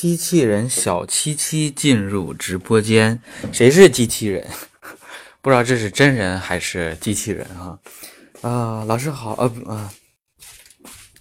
[0.00, 3.20] 机器人小七七进入直播间，
[3.52, 4.46] 谁是机器人？
[5.42, 7.78] 不知道这是真人还是机器人哈？
[8.40, 9.92] 啊，老师好，呃啊，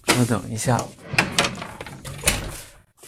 [0.07, 0.79] 稍等一下。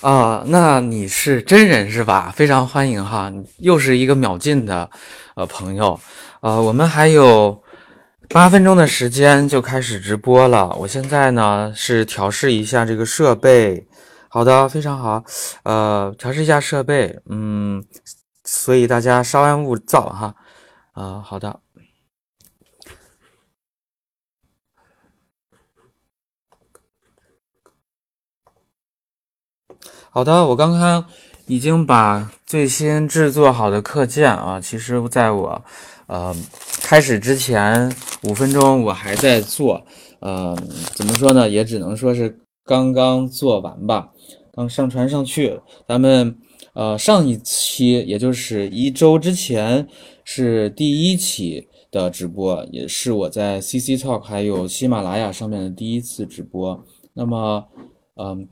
[0.01, 2.33] 啊，那你是真人是吧？
[2.35, 4.89] 非常欢迎哈，又是一个秒进的
[5.37, 5.97] 呃朋友。
[6.41, 7.63] 呃，我们还有
[8.27, 10.75] 八分钟的时间就开始直播了。
[10.77, 13.87] 我现在呢是调试一下这个设备。
[14.33, 15.21] 好的，非常好。
[15.63, 17.83] 呃，调试一下设备，嗯，
[18.45, 20.33] 所以大家稍安勿躁哈。
[20.93, 21.59] 啊，好的，
[30.09, 31.05] 好的，我刚刚
[31.47, 35.61] 已经把最新制作好的课件啊，其实在我
[36.07, 36.33] 呃
[36.81, 39.85] 开始之前五分钟我还在做，
[40.19, 40.57] 呃，
[40.95, 44.11] 怎么说呢，也只能说是刚刚做完吧，
[44.53, 45.59] 刚上传上去。
[45.87, 46.37] 咱们
[46.73, 49.87] 呃上一期，也就是一周之前。
[50.23, 56.81] 是第一期的直播，也是我在 CC Talk 还有喜马拉雅上面的第一次直播。
[57.11, 57.65] 那么，
[58.15, 58.47] 嗯，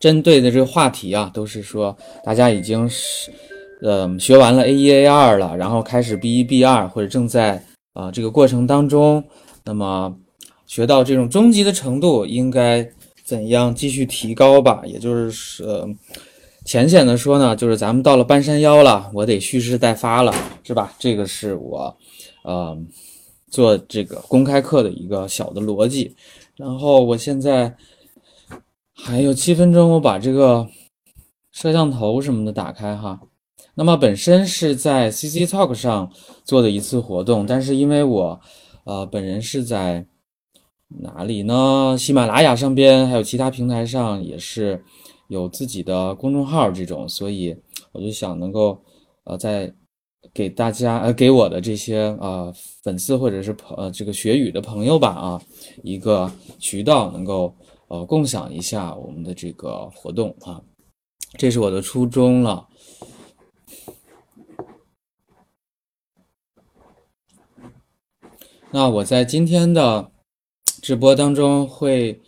[0.00, 3.30] 针对的这个话题啊，都是说大家已经是，
[3.82, 9.22] 呃，学完了 A 一 A 二了，然后开始 B 一 B 二，或者正在啊这个过程当中。
[9.64, 10.16] 那么，
[10.66, 12.82] 学到这种中级的程度，应该
[13.30, 14.82] 怎样继续提高吧？
[14.84, 15.88] 也就是呃。
[16.62, 20.92] 浅显的说呢，就是咱们到了半山腰了，我得蓄势待发了，是吧？
[20.98, 21.96] 这个是我，
[22.44, 22.76] 呃，
[23.50, 26.14] 做这个公开课的一个小的逻辑。
[26.56, 27.74] 然后我现在
[28.92, 30.68] 还有七分钟，我把这个
[31.50, 33.18] 摄像头什么的打开哈。
[33.74, 36.12] 那么本身是在 CC Talk 上
[36.44, 38.38] 做的一次活动，但是因为我，
[38.84, 40.04] 呃，本人是在
[40.98, 41.96] 哪里呢？
[41.98, 44.84] 喜马拉雅上边还有其他平台上也是。
[45.28, 47.56] 有自己的公众号这种，所以
[47.92, 48.76] 我就想能够，
[49.22, 49.72] 呃，在
[50.34, 52.52] 给大家呃给我的这些呃
[52.82, 55.40] 粉丝或者是朋呃这个学语的朋友吧啊，
[55.84, 57.54] 一个渠道能够
[57.86, 60.60] 呃共享一下我们的这个活动啊，
[61.38, 62.66] 这是我的初衷了。
[68.72, 70.10] 那我在今天的
[70.82, 72.20] 直播当中会。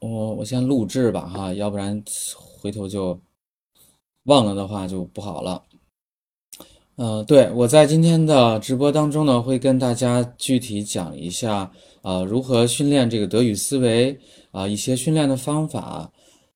[0.00, 2.00] 我我先录制吧哈，要不然
[2.60, 3.20] 回头就
[4.26, 5.60] 忘了的话就不好了。
[6.94, 11.68] 呃，对我在今天的直播当中呢，会跟大家具体讲一下
[12.02, 14.16] 啊，如何训练这个德语思维
[14.52, 16.08] 啊，一些训练的方法，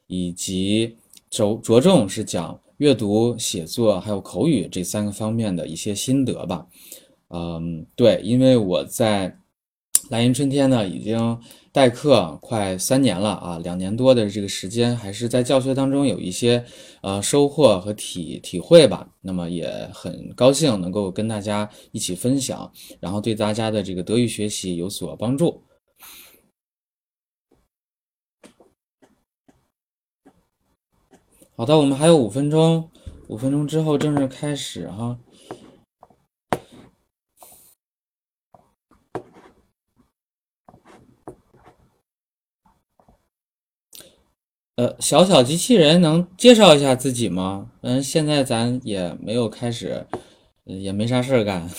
[0.06, 0.96] 以及
[1.28, 6.64] 着着重是讲阅读、写作还有口语这三个方面的一些心得吧。
[7.30, 9.36] 嗯，对，因为我在
[10.10, 11.40] 蓝银春天呢已经。
[11.74, 16.62] 代课快三年了啊，两年多的这个时间，还是在教学当中有一些
[17.00, 19.08] 呃收获和体体会吧。
[19.22, 22.70] 那么也很高兴能够跟大家一起分享，
[23.00, 25.62] 然后对大家的这个德语学习有所帮助。
[31.56, 32.90] 好的，我们还有五分钟，
[33.28, 35.18] 五分钟之后正式开始哈。
[44.82, 47.70] 呃，小小机器人能介绍一下自己吗？
[47.82, 50.04] 嗯，现在咱也没有开始，
[50.64, 51.70] 也没啥事儿干。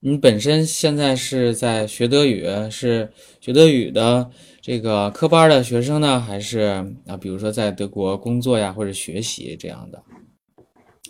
[0.00, 4.28] 你本身现在是在学德语，是学德语的
[4.60, 10.02] 这个科班的学生呢，还是啊，比如说在德国工作呀或者学习这样的？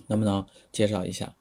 [0.08, 1.34] 能不能介绍一下？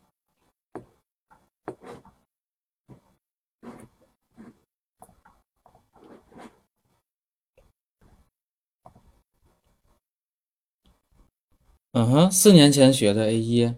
[11.98, 13.74] 嗯哼，四年前学的 A 一，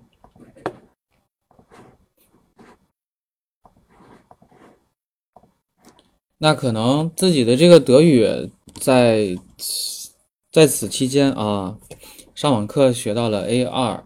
[6.40, 9.38] 那可能自己的这个德语在
[10.52, 11.78] 在此期间啊，
[12.34, 14.04] 上网课学到了 A 二。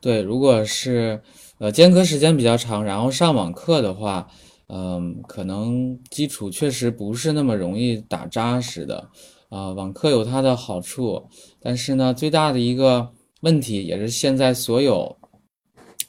[0.00, 1.22] 对，如果是
[1.58, 4.30] 呃间隔时间比较长，然后上网课的话。
[4.68, 9.08] 嗯，可能基础确实不是那么容易打扎实的，
[9.50, 11.22] 啊，网课有它的好处，
[11.60, 13.08] 但是呢，最大的一个
[13.40, 15.14] 问题也是现在所有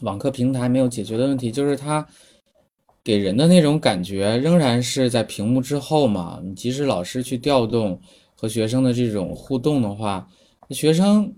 [0.01, 2.05] 网课平台没有解决的问题，就是它
[3.03, 6.39] 给人的那种感觉仍然是在屏幕之后嘛。
[6.43, 7.99] 你即使老师去调动
[8.35, 10.27] 和学生的这种互动的话，
[10.69, 11.31] 学生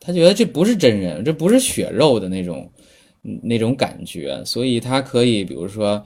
[0.00, 2.72] 他觉得这不是真人，这不是血肉的那种
[3.22, 6.04] 那种感觉，所以他可以，比如说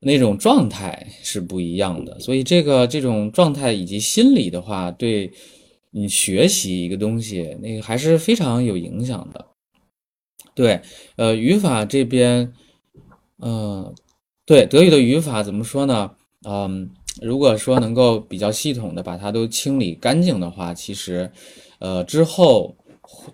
[0.00, 2.18] 那种状态是不一样的。
[2.18, 5.30] 所以这个这种状态以及心理的话，对
[5.90, 9.46] 你学习一个东西，那个还是非常有影响的。
[10.54, 10.80] 对，
[11.16, 12.52] 呃，语法这边，
[13.38, 13.94] 嗯，
[14.44, 16.10] 对，德语的语法怎么说呢？
[16.46, 16.90] 嗯，
[17.20, 21.30] 如果说能够比较系统的把它都清理干净的话，其实，
[21.78, 22.76] 呃，之后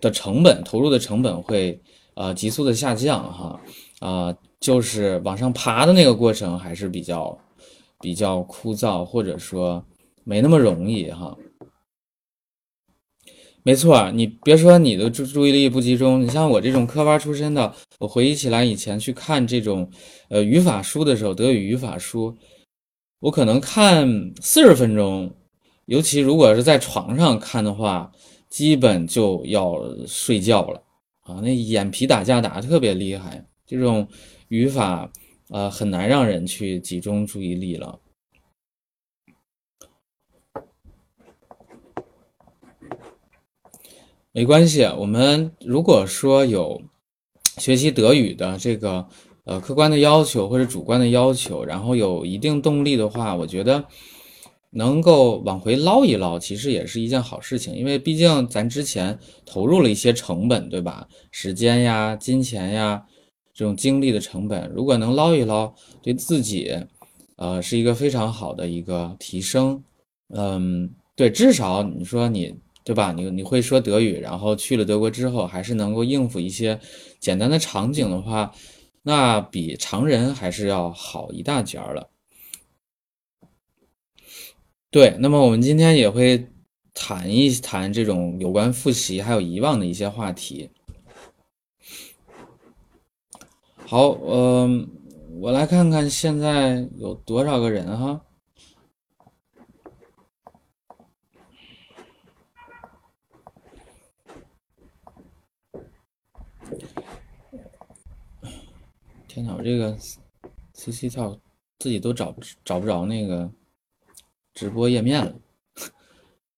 [0.01, 1.81] 的成本投入的成本会
[2.17, 3.61] 呃急速的下降哈，
[4.01, 7.39] 啊，就是往上爬的那个过程还是比较
[8.01, 9.83] 比较枯燥，或者说
[10.25, 11.37] 没那么容易哈。
[13.63, 19.91] 没错，你别说你的注注意力不集中，你像我这种科班出身的，我回忆起来以前去看这种，
[20.29, 22.33] 呃，语法书的时候，德语语法书，
[23.19, 24.09] 我可能看
[24.41, 25.29] 四十分钟，
[25.87, 28.13] 尤其如果是在床上看的话，
[28.49, 29.75] 基本就要
[30.07, 30.81] 睡觉了
[31.27, 34.07] 啊，那眼皮打架打的特别厉害，这种
[34.47, 35.11] 语法，
[35.51, 37.99] 呃，很难让人去集中注意力了。
[44.31, 46.81] 没关系，我们如果说有
[47.59, 49.09] 学习德语的这个
[49.45, 53.85] 呃客观的要求或者主观的要求，然后有一定动力的话，我觉得
[54.77, 57.75] 能够往回捞一捞，其实也是一件好事情。
[57.75, 61.09] 因为毕竟咱之前投入了一些成本，对吧？
[61.33, 63.05] 时间呀、金钱呀，
[63.53, 66.77] 这种精力的成本，如果能捞一捞，对自己
[67.37, 69.83] 呃是一个非常好的一个提升。
[70.35, 72.55] 嗯，对，至少你说你。
[72.87, 73.11] 对吧？
[73.11, 76.79] 你你会说德语，然后去了德国之后，还是能够应付一些
[77.19, 78.53] 简单的场景的话，
[79.03, 82.09] 那比常人还是要好一大截儿了。
[84.97, 86.51] 对，那么我们今天也会
[86.95, 90.71] 谈一谈这种有关复习还有遗忘的一些话题。
[93.77, 94.89] 好，嗯，
[95.43, 98.23] 我来看看现在有多少个人哈。
[109.29, 109.95] 天呐，我这个
[110.73, 111.39] C C 跳
[111.79, 112.35] 自己都找
[112.65, 113.51] 找不着那个
[114.57, 115.35] 直播页面了。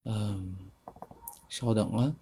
[0.05, 0.56] 嗯，
[1.49, 2.15] 稍等啊。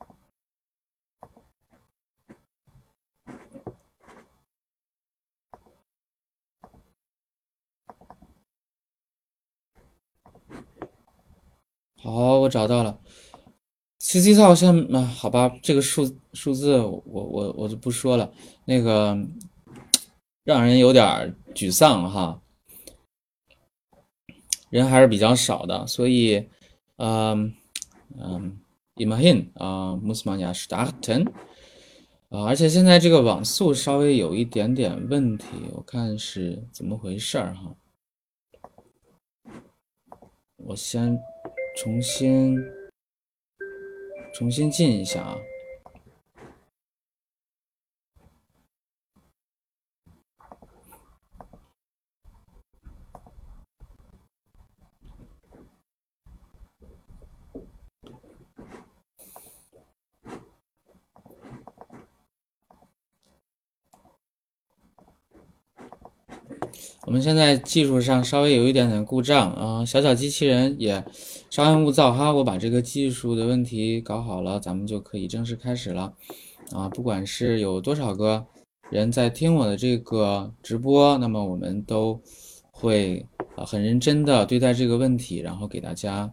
[12.02, 12.99] 好，我找到了。
[13.99, 18.32] C C 套现啊，好吧，这个数数字我我我就不说了。
[18.64, 19.14] 那个。
[20.46, 22.40] 让人有点沮丧哈，
[24.76, 26.46] 人还是比较少的，所以，
[26.96, 27.55] 嗯
[28.19, 28.61] 嗯
[28.96, 31.26] ，imagine 啊，musmania starten
[32.28, 37.75] 啊，而且现在这个网速稍微有一点点问题，我看是怎么回事儿哈，
[40.56, 41.18] 我先
[41.78, 42.56] 重新
[44.35, 45.38] 重新进一下啊。
[67.06, 71.04] 我们现在技术上稍微有一点点故障啊，小小机器人也
[71.50, 76.12] 稍安勿躁哈，我把这个技术的问题搞好了，咱们就可以正式开始了
[76.72, 76.88] 啊。
[76.88, 78.44] 不管是有多少个
[78.90, 82.20] 人在听我的这个直播，那么我们都
[82.72, 86.28] 会啊很认真的对待这个问题，然后给大家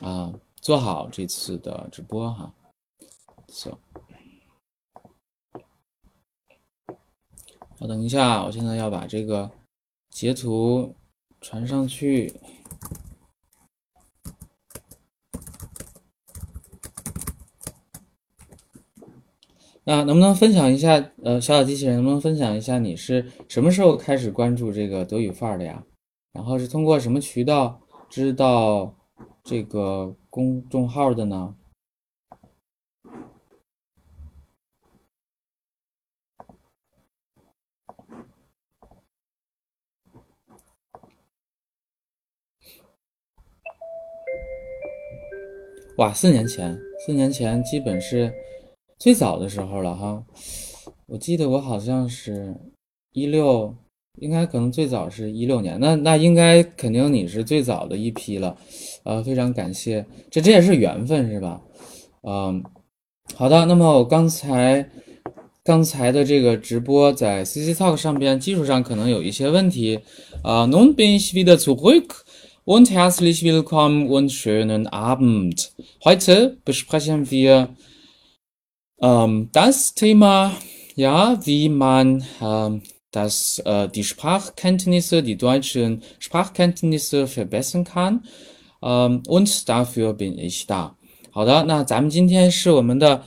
[0.00, 2.54] 啊做好这次的直播哈。
[3.48, 3.76] So。
[7.78, 9.50] 稍等一下，我现在要把这个
[10.08, 10.94] 截图
[11.42, 12.32] 传上去。
[19.84, 20.94] 那能不能分享一下？
[21.22, 25.84] 呃，小小机器人能不能分享一下你是什么时候开始关注这个德语范儿的呀？
[26.32, 28.94] 然后是通过什么渠道知道
[29.44, 31.54] 这个公众号的呢？
[45.96, 48.30] 哇，四年前，四年前基本是
[48.98, 50.22] 最早的时候了哈。
[51.06, 52.54] 我记得我好像是
[53.12, 53.74] 一六，
[54.20, 55.80] 应该可能最早是一六年。
[55.80, 58.54] 那那应该肯定你是最早的一批了，
[59.04, 61.62] 呃，非常感谢，这这也是缘分是吧？
[62.24, 62.62] 嗯，
[63.34, 64.86] 好的，那么我刚才
[65.64, 70.00] 刚才的这个直播在 CC Talk 上边技术上可能有一些问题
[70.42, 70.66] 啊。
[70.66, 72.25] Nun bin ich wieder zurück
[72.65, 75.71] und herzlich willkommen und schönen Abend.
[76.03, 77.69] Heute besprechen wir
[79.01, 80.53] ähm, das Thema,
[80.95, 88.23] ja, wie man ähm, das, äh, die Sprachkenntnisse, die deutschen Sprachkenntnisse verbessern kann.
[88.81, 90.95] Ähm, und dafür bin ich da.
[91.33, 93.23] 好的，那咱们今天是我们的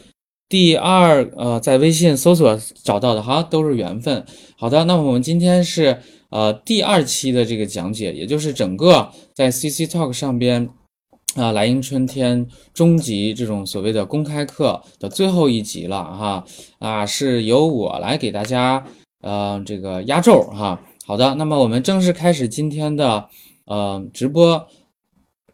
[0.49, 4.25] 第二，呃，在微信搜索找到的，哈，都是缘分。
[4.57, 10.70] 好的，那么我们今天是 呃第二期的这个讲解，也就是整个在 CC Talk 上边
[11.36, 16.46] 啊，莱茵春天终极这种所谓的公开课的最后一集了哈
[16.80, 18.86] 啊，是由我来给大家
[19.22, 20.82] 呃这个压轴哈。
[21.06, 23.28] 好的，那么我们正式开始今天的
[23.66, 24.68] 呃直播，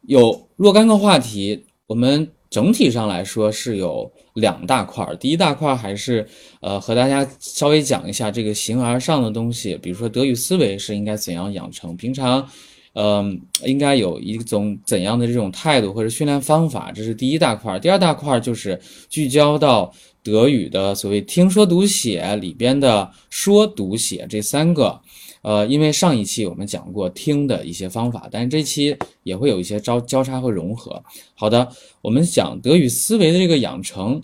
[0.02, 2.32] 有若干个话题，我们。
[2.48, 6.26] 整体上来说是有两大块儿，第一大块还是
[6.62, 12.48] 呃和大家稍微讲一下这个形而上的东西，比如说德语思维是应该怎样养成，平常
[12.94, 17.80] 嗯应该有一种怎样的这种态度或者训练方法，这是第一大块儿。
[17.80, 25.02] 第二大块儿就是聚焦到德语的所谓听说读写里边的说读写这三个。
[25.46, 31.04] 呃，因为上一期我们讲过听的一些方法，但是这期也会有一些交交叉和融合。
[31.36, 31.72] 好的，
[32.02, 34.20] 我们讲德语思维的这个养成，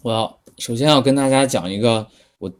[0.00, 2.06] 我要首先要跟大家讲一个
[2.38, 2.50] 我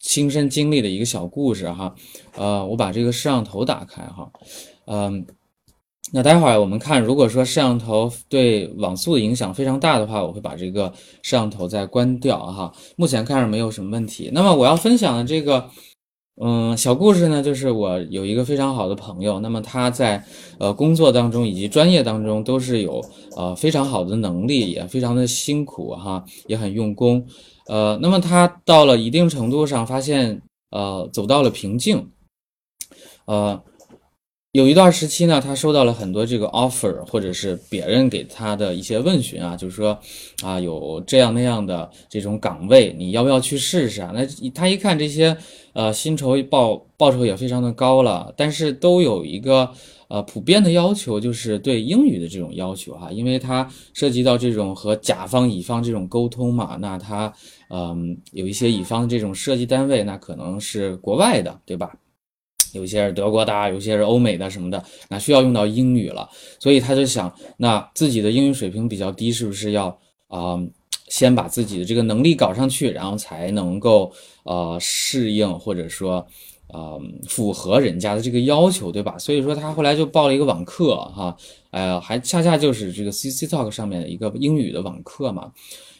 [0.00, 1.94] 亲身经历的一个小故事哈。
[2.34, 4.28] 呃，我把这个摄像头打开哈，
[4.86, 5.24] 嗯，
[6.12, 10.92] 那待会儿我们看，如果说摄像头对网速的影响非常大的话，我会把这个
[11.22, 12.74] 摄像头再关掉哈。
[12.96, 14.28] 目前看着没有什么问题。
[14.32, 15.70] 那么我要分享的这个。
[16.38, 20.22] 嗯，小故事呢，就是我有一个非常好的朋友，那么他在
[20.58, 23.02] 呃工作当中以及专业当中都是有
[23.36, 27.26] 呃非常好的能力，也非常的辛苦哈，也很用功。
[27.68, 32.06] 呃，那么他到了一定程度上，发现呃走到了瓶颈，
[33.26, 33.62] 呃。
[34.56, 39.98] 有一段时期呢，他收到了很多这个 offer，或者是别人给他的一些问询啊，就是说
[40.42, 44.12] 啊，有这样那样的这种岗位，你要不要去试试啊？
[44.14, 45.36] 那他一看这些，
[45.74, 49.70] 呃，薪酬报报酬也非常的高了，但是都有一个
[50.08, 57.30] 呃普遍的要求，就是对英语的这种要求哈，因为它涉及到这种和甲方乙方这种沟通嘛，那他
[57.68, 61.94] 嗯有一些乙方这种设计单位，那可能是国外的，对吧？
[62.72, 69.86] 有些是德国的，有些是欧美的什么的，那需要用到英语了，所以他就想，那自己的英语水平比较低，是不是要
[70.28, 70.58] 啊，
[71.08, 74.12] 先把自己的这个能力搞上去，然后才能够
[74.44, 76.26] 呃适应或者说
[76.68, 79.16] 呃符合人家的这个要求，对吧？
[79.18, 81.36] 所以说他后来就报了一个网课哈，
[81.70, 85.52] 呃，还恰恰就是这个 CC Talk 上面的一个英语的网课嘛。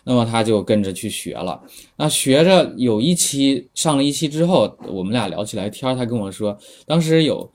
[0.09, 1.61] 那么他就跟着去学了，
[1.97, 7.51] 那学着有一期上了一期之后，我们俩聊起来天儿，他跟我说，当时有，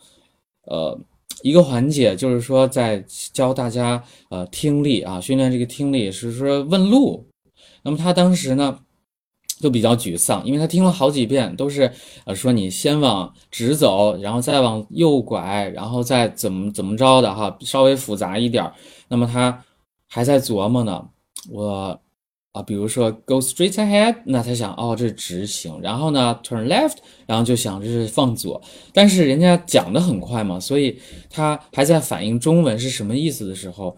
[0.66, 1.00] 呃，
[1.44, 7.26] 一个环节就是说在教大家呃听力啊，训练这个听力是说问路，
[7.84, 8.80] 那么他当时呢
[9.62, 11.90] 就比较沮丧，因为他听了好几遍都是
[12.26, 18.70] 呃说你先往直走，然后再往右拐，然后再怎么怎么着的哈，稍微复杂一点，
[19.08, 19.64] 那么他
[20.10, 21.08] 还在琢磨呢，
[21.50, 21.98] 我。
[22.54, 28.62] 啊，比如说 go straight ahead，那他想哦这是直行，然后呢 turn left，然后就想这是放左，
[28.94, 33.96] 但是人家讲的很快嘛，所以他还在反应中文是什么意思的时候，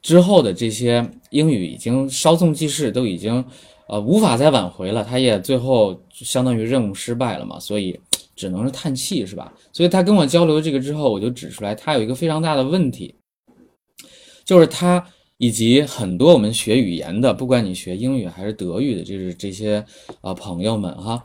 [0.00, 3.44] 之后的这些英语已经稍纵即逝，都已经
[3.88, 7.98] 呃无法再挽回了，他也最后相当于任务失败了嘛，所以
[8.36, 9.52] 只能是叹气是吧？
[9.72, 13.12] 所以他跟我交流这个之后，我就指出来他有一个非常大的问题，
[14.44, 15.04] 就是他。
[15.42, 19.84] 以及很多我们学语言的，不管你学英语还是德语的，就是这些
[20.20, 21.24] 啊朋友们哈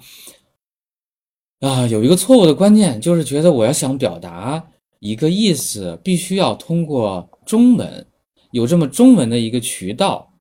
[1.60, 4.72] 啊，有一个错误的观念，就是觉得我要想表达
[5.02, 8.08] 一个意思，必须要通过中文，
[8.50, 10.34] 有这么中文的一个渠道，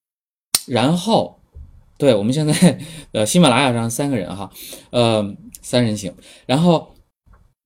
[0.67, 1.39] 然后，
[1.99, 2.79] 对我们现在
[3.13, 4.51] 呃喜马拉雅上三个人哈，
[4.89, 6.15] 呃三人行，
[6.47, 6.96] 然后。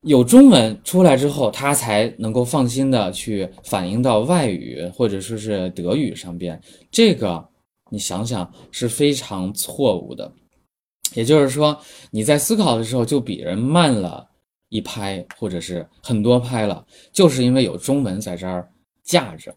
[0.03, 6.59] 有中文出来之后，他才能够放心的去反映到外语或者说是德语上边。
[6.91, 7.47] 这个
[7.91, 10.33] 你想想是非常错误的。
[11.15, 11.79] 也就是说，
[12.11, 14.27] 你在思考的时候就比人慢了
[14.69, 18.67] 一拍，或者是很多拍了，就是因为有中文在这儿
[19.03, 19.55] 架着。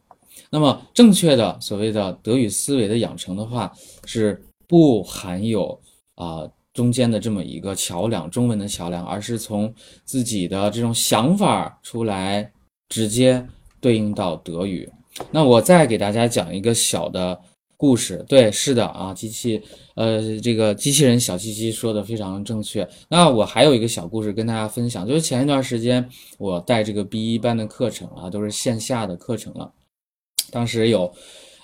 [0.49, 3.71] 那么，正确的所谓的德语思维的养成的话，
[4.05, 5.79] 是不含有
[6.15, 6.49] 啊。
[6.73, 12.51] 中间的这么一个桥梁，中文的桥梁，而是从自己的这种想法出来，
[12.89, 13.45] 直接
[13.79, 14.89] 对应到德语。
[15.29, 17.39] 那我再给大家讲一个小的
[17.77, 18.25] 故事。
[18.27, 19.61] 对，是的啊，机器，
[19.95, 22.87] 呃，这个机器人小七七说的非常正确。
[23.07, 29.71] 那我还有一个小故事跟大家分享，就是前一段时间我带这个 B 一班的课程啊，都是线下的课程了。
[30.49, 31.13] 当时有，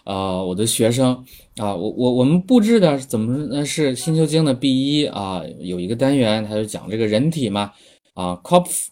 [0.05, 1.13] 呃，我的学生
[1.57, 3.65] 啊，我我我们布置的怎么呢？
[3.65, 7.71] 是《新球经》的 B 一啊，有一个单元，他就讲这个人体嘛，
[8.13, 8.87] 啊，Kopf。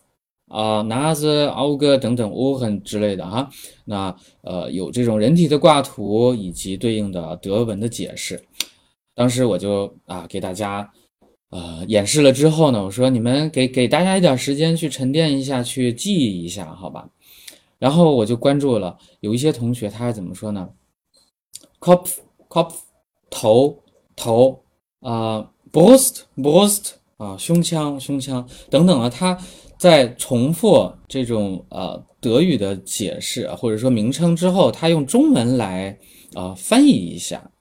[0.49, 3.49] 啊，Nase、Auge 等等 o h e n 之类的哈，
[3.83, 8.41] 那呃有这种人体的挂图以及对应的德文的解释。
[9.13, 10.89] 当时我就啊给大家
[11.49, 17.09] 呃演示了之后呢，我说你们给给大家一点时间去沉淀一下，去记忆一下，好吧？
[17.77, 20.69] 然后我就关注了有一些同学他是怎么说呢
[21.79, 22.15] ？Kopf
[22.49, 22.75] Kopf
[23.29, 23.83] 头
[24.15, 24.63] 头
[25.01, 29.37] 啊，Brust Brust 啊，胸腔胸腔等等啊，他。
[29.79, 35.95] 在重复这种呃德语的解释或者说名称之后，他用中文来
[36.33, 37.51] 啊翻译一下。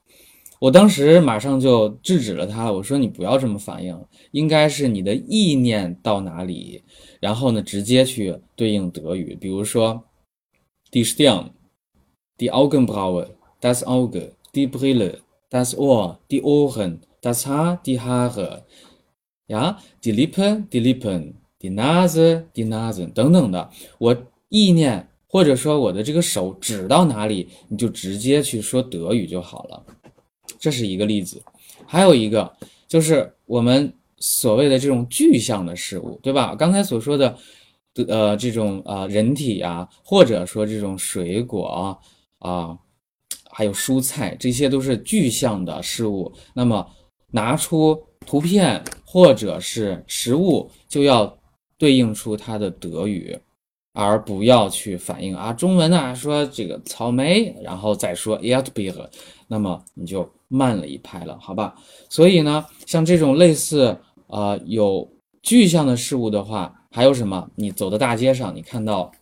[0.58, 3.94] 我当时马上就制止了他，我说你不要这么反应，
[4.30, 6.82] 应该是你的意念到哪里，
[7.20, 9.36] 然后呢直接去对应德语。
[9.38, 10.02] 比如说
[10.90, 11.04] ，die
[13.60, 15.20] das Auge, die Brille,
[15.50, 18.62] das Ohr, die Ohren, das Haar，die Haare，
[19.48, 21.34] 呀，die Lippe，die Lippen。
[21.58, 24.14] die Nase，die Nase 等等的，我
[24.50, 29.82] 意念或者说我的这个手指到哪里，你就直接去说德语就好了。
[30.60, 31.42] 这是一个例子，
[31.86, 32.54] 还有一个
[32.86, 36.54] 就是我们所谓的这种具象的事物，对吧？
[36.54, 37.36] 刚才所说的，
[38.06, 41.98] 呃，这种啊人体啊，或者说这种水果
[42.38, 42.78] 啊，
[43.56, 46.30] 还有蔬菜，这些都是具象的事物。
[46.52, 46.86] 那么
[47.30, 51.34] 拿出图片或者是实物，就要。
[51.78, 53.38] 对应出它的德语，
[53.92, 59.10] 而不要去反映啊中文呢说这个草莓，然后再说 e r t b e r
[59.46, 61.74] 那么你就慢了一拍了，好吧？
[62.08, 63.94] 所以呢，像这种类似
[64.26, 65.06] 啊有
[65.42, 67.46] 具象的事物的话，还有什么？
[67.56, 69.12] 你走到大街上，你看到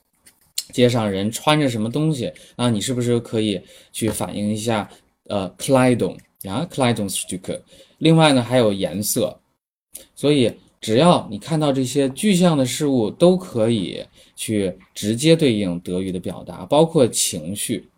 [0.74, 2.68] 街上人穿着什么东西啊？
[2.68, 3.58] 你是不是可以
[3.92, 4.90] 去反映一下？
[5.28, 7.60] 呃，Kleidung 啊，Kleidungsstücke。
[7.98, 9.40] 另外呢，还有颜色，
[10.14, 10.52] 所以。
[10.80, 14.04] 只要你看到这些具象的事物，都可以
[14.36, 17.88] 去直接对应德语的表达，包括情绪。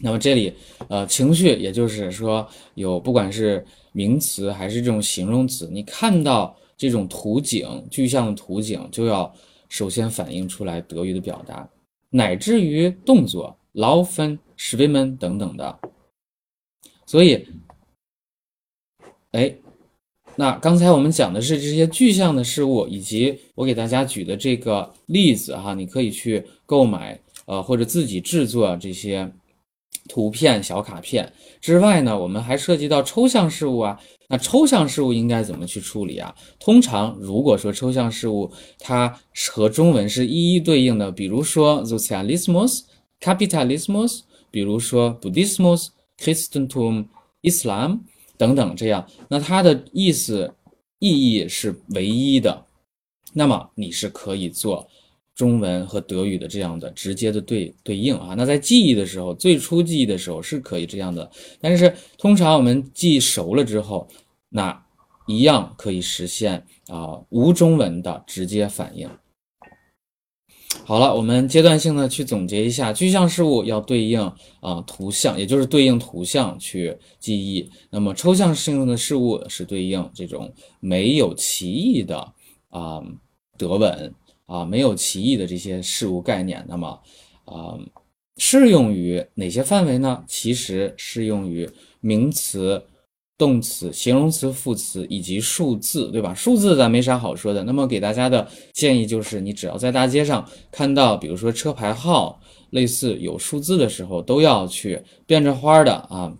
[0.00, 0.54] 那么这里，
[0.88, 2.46] 呃，情绪也就是说
[2.76, 9.34] 有不管是名词还是这种形容词，你看到这种图景、具象的图景，就要
[9.68, 11.68] 首先反映出来德语的表达，
[12.12, 15.80] 乃至于动作、劳分、史威门等等的。
[17.04, 17.44] 所以，
[19.32, 19.52] 哎。
[20.34, 29.30] 那刚才我们讲的是这些具象的事物，以及我给大家举的这个例子哈，你可以去购买呃或者自己制作这些
[30.08, 34.00] 图片小卡片之外呢，我们还涉及到抽象事物啊。
[34.28, 36.34] 那抽象事物应该怎么去处理啊？
[36.58, 39.20] 通常如果说抽象事物它
[39.52, 42.82] 和中文是一一对应的，比如说 socialismus、
[43.20, 47.06] capitalismus，比如说 Buddhismus、Christentum、
[47.42, 48.00] Islam。
[48.38, 50.52] 等等，这样，那它的意思
[50.98, 52.64] 意义是唯一的，
[53.34, 54.88] 那么你是可以做
[55.34, 58.34] 中文和德语的这样的直接的对对应啊。
[58.36, 64.06] 那在记忆的时候，最初记忆的时候是可以这样的，但是通常我们记熟了之后，
[64.48, 64.84] 那
[65.26, 69.08] 一样可以实现啊无中文的直接反应。
[70.84, 74.20] 好了，我们阶段性的去总结一下，具象事物要对应
[74.60, 77.70] 啊图像，也就是对应图像去记忆。
[77.90, 82.18] 那么抽象性的事物是对应这种没有歧义的
[82.70, 83.02] 啊
[83.58, 84.12] 德文
[84.52, 86.64] 啊没有歧义的这些事物概念。
[86.68, 86.88] 那么
[87.44, 87.78] 啊
[88.36, 90.24] 适用于哪些范围呢？
[90.26, 91.68] 其实适用于
[92.00, 92.82] 名词。
[93.38, 96.32] 动词、形容词、副词以及数字，对吧？
[96.32, 97.64] 数字咱没啥好说的。
[97.64, 106.32] 那么给大家的建议就是，你只要在大街上看到，比如说车牌号类似有数字的时候，都要去变着花的啊，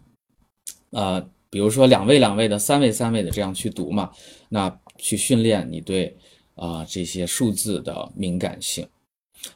[0.90, 4.12] 呃，比如说两位两位的、三位三位的这样去读嘛，
[4.48, 6.16] 那去训练你对
[6.54, 8.86] 啊这些数字的敏感性。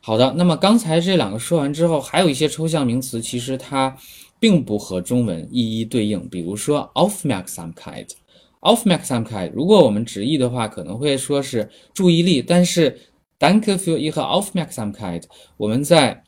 [0.00, 3.96] 好的，那么刚才这两个说完之后，还有一些抽象名词，其实它。
[4.38, 13.00] 并不和中文一一对应，比如说 aufmerksamkeit，aufmerksamkeit，如果我们直译的话，可能会说是注意力，但是
[13.38, 15.22] danke für Ihre aufmerksamkeit，
[15.56, 16.22] 我们在，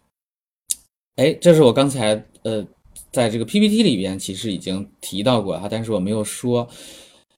[1.17, 2.67] 哎，这是我刚才呃，
[3.13, 6.67] 在这个 PPT 里边其实已经提到过哈，但是我没有说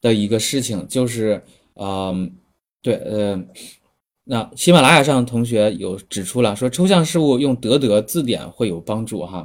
[0.00, 1.42] 的一个事情，就是，
[1.74, 2.32] 嗯，
[2.82, 3.44] 对，呃。
[4.24, 9.44] 那喜马拉雅上的同学有指出了，说抽象事物用德德字典会有帮助哈。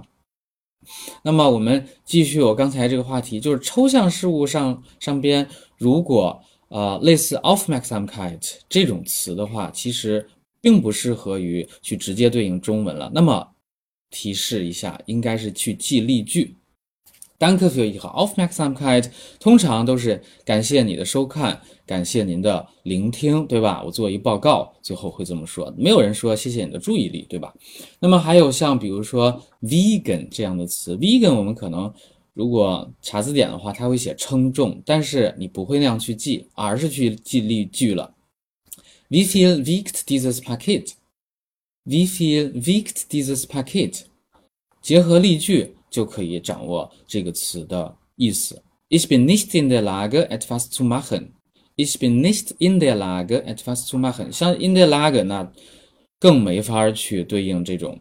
[1.24, 10.30] 那么我们继续我刚才这个话题，就是抽象事物上上边如果呃类似 Aufmerksamkeit 这种词的话，其实
[10.62, 13.10] 并不适合于去直接对应中文了。
[13.12, 13.48] 那么
[14.12, 16.56] 提示一下，应该是去记例句。
[17.38, 23.84] Danke für Ihre Aufmerksamkeit，通常都是感谢你的收看，感谢您的聆听，对吧？
[23.84, 25.74] 我做一报告，最后会这么说。
[25.78, 27.54] 没有人说谢谢你的注意力，对吧？
[28.00, 31.94] 那么还有像比如说 vegan 这样的词，vegan 我们可能
[32.34, 38.14] 如果查字典的话，它会写称重，但是你不会那样去记，而是去记例句了。
[39.10, 44.04] We feel wiegt dieses Paket？Wie viel wiegt dieses Paket？
[44.82, 45.76] 结合例句。
[45.96, 48.62] 就可以掌握这个词的意思。
[48.90, 51.30] Ich bin nicht in der Lage, etwas zu machen.
[51.78, 54.32] Ich bin nicht in der Lage, etwas zu machen.
[54.34, 55.50] 像 in der Lage 那
[56.20, 57.98] 更没法去对应这种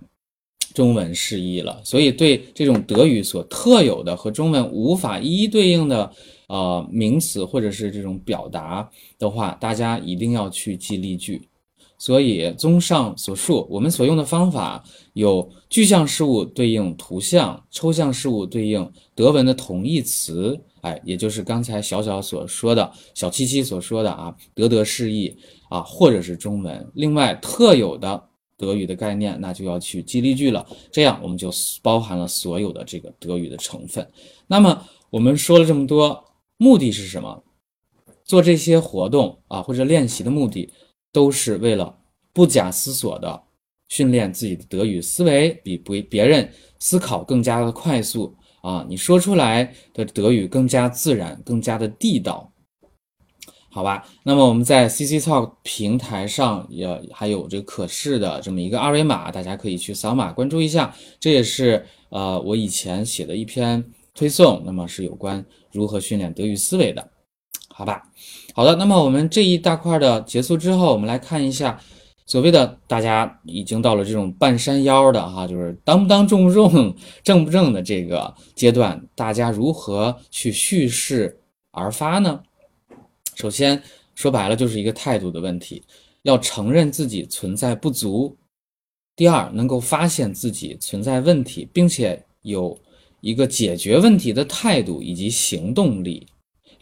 [0.74, 1.80] 中文释义了。
[1.85, 6.12] 所以对这种德语所特有的和中文无法一一对应的
[6.48, 11.48] 呃名词或者是这种表达的话，大家一定要去记例句。
[12.05, 25.35] 所以，综上所述，我们所用的方法有具象事物对应图像，抽象事物对应德文的同义词，哎，也就是刚才小小所说的小七七所说的啊，德德示意
[25.71, 26.87] 啊，或者是中文。
[26.93, 28.23] 另外，特有的
[28.59, 30.67] 德语的概念，那就要去记例句了。
[30.93, 34.07] 这样，我们就包含了所有的这个德语的成分。
[34.47, 36.23] 那么，我们说了这么多，
[36.59, 37.43] 目的是什么？
[38.27, 40.71] 做这些活动啊，或者练习的目的。
[41.14, 41.96] 都是为了
[42.33, 43.40] 不假思索的
[43.88, 48.85] 训练自己的德语思维，比不别人思考更加的快速啊！
[48.88, 52.50] 你说出来的德语更加自然，更加的地道，
[53.70, 54.05] 好吧？
[54.24, 60.92] 那么我们在 CC Talk 平台上也还有这个可视的这么一个二维码，大家可以去扫码关注一下。
[61.20, 67.09] 这也是呃我以前写的一篇推送，那么是有关如何训练德语思维的，
[67.68, 68.03] 好吧？
[68.57, 71.81] 好的，那么我们这一大块的结束之后，我们来看一下
[72.25, 81.37] 所谓的大家已经到了这种半山腰的哈，就是当不当重不重、正不正的这个阶段，大家如何去蓄势
[81.73, 82.40] 而发呢？
[83.35, 83.83] 首先
[84.14, 85.83] 说白了就是一个态度的问题，
[86.23, 88.37] 要承认自己存在不足；
[89.17, 92.79] 第二，能够发现自己存在问题，并且有
[93.21, 96.25] 一个解决问题的态度以及行动力。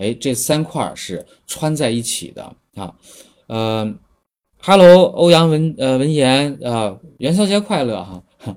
[0.02, 2.42] 哎，这三块是穿在一起的
[2.74, 2.92] 啊，
[3.46, 3.94] 呃
[4.58, 8.20] ，Hello，欧阳文呃文言啊，元宵节快乐哈！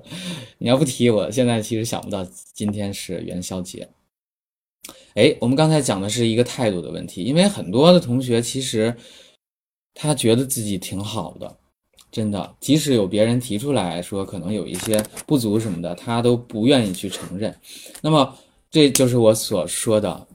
[0.58, 3.88] 你要不提，我现在其实想不到今天是元宵节。
[5.14, 8.92] 哎，我们刚才讲的是一个态度的问题，因为很多的同学其实
[9.94, 11.56] 他觉得自己挺好的，
[12.10, 17.56] 真的，即使有别人提出来说可能有一些不足什么的，他都不愿意去承认。
[18.02, 18.36] 那么
[18.68, 20.26] 这就是我所说的。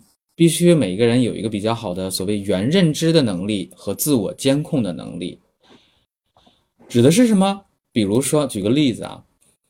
[0.42, 5.38] 必须每一个人有一个比较好的所谓原认知的能力和自我监控的能力，
[6.90, 7.64] 指的是什么？
[7.92, 9.24] 比如说，举个例子啊，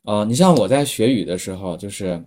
[0.04, 2.24] 呃，你像我在学语的时候，就是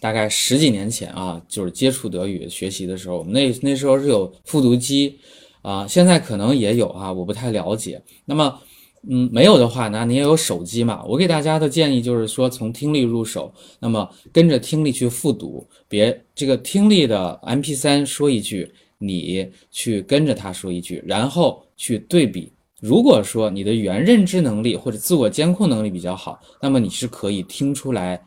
[0.00, 5.20] 大概十几年前啊，就是接触德语学习的时候，我们那那时候是有复读机
[5.62, 8.02] 啊，现在可能也有啊，我不太了解。
[8.24, 8.60] 那么。
[9.08, 11.02] 嗯，没有的话，那你也有手机嘛？
[11.06, 22.52] 我给大家的建议就是说，从听力入手，那么跟着听力去复读，别这个听力的 M P 三说一句，你去跟着他说一句，然后去对比。
[22.78, 28.22] 如果说你的原认知能力或者自我监控能力比较好，那么你是可以听出来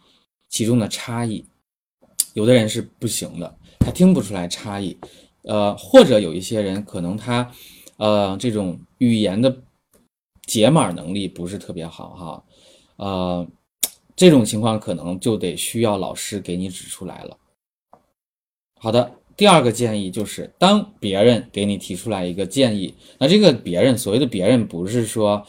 [0.49, 1.45] 其中的差异。
[2.33, 4.97] 有的人是不行的，他听不出来差异。
[5.43, 7.51] 呃，或者有一些人可能他，
[7.97, 9.55] 呃，这种语言的。
[10.45, 12.43] 解码能力不是特别好哈，
[12.97, 13.47] 呃，
[14.15, 17.38] 这种情况可能就得需要老师给你指出来了。
[18.79, 25.41] 好的，第二个建议就是，当别人给你提出来一个建议，那这个别人所谓的别人不是说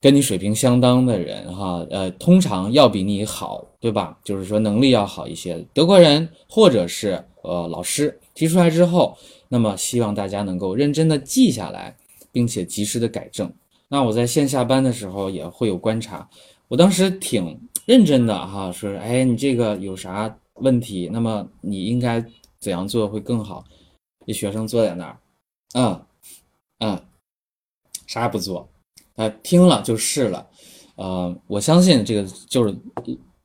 [0.00, 4.16] 跟你水平相当的人哈，呃，通常要比你好，对吧？
[4.22, 11.96] 就是说能力要好一些，德国人或者是呃老师提出来之后，那么希望大家能够认真的记下来，
[12.30, 13.52] 并且及时的改正。
[13.92, 16.30] 那我在线下班的时候也会有观察，
[16.68, 21.10] 我当时挺认真的哈，说，哎，你这个有啥问题？
[21.12, 22.24] 那么你应该
[22.60, 23.64] 怎样做会更好？
[24.24, 25.18] 这学生坐在那儿，
[25.74, 26.00] 嗯
[26.78, 27.02] 嗯，
[28.06, 28.68] 啥也不做，
[29.16, 30.46] 他听了就是了，
[30.94, 32.72] 呃，我相信这个就是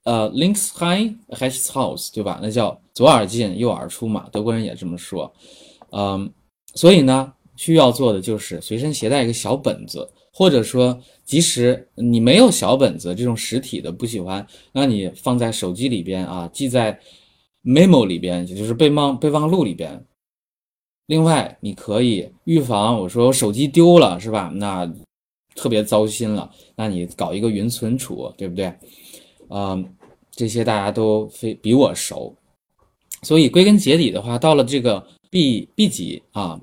[0.03, 2.39] 呃，links high has house，对吧？
[2.39, 5.33] 那叫左耳进右耳出嘛，德国人也这么说，
[5.91, 6.31] 嗯，
[6.75, 7.33] 所以呢。
[7.57, 10.05] 需要做的就是随身携带一个小本子，
[10.37, 16.99] 或者说，即使你没有小本子这种实体的不喜欢，那你放在手机里边啊，记在
[17.63, 20.05] memo 里边，也就是备忘备忘录里边。
[21.05, 24.51] 另外，你可以预防我说手机丢了是吧？
[24.53, 24.85] 那
[25.55, 28.73] 特别糟心了，那你搞一个云存储，对不对？
[29.47, 29.87] 嗯，
[30.31, 32.35] 这些大家都非比我熟，
[33.21, 36.59] 所以归根结底的话，到了这个 B B 级啊。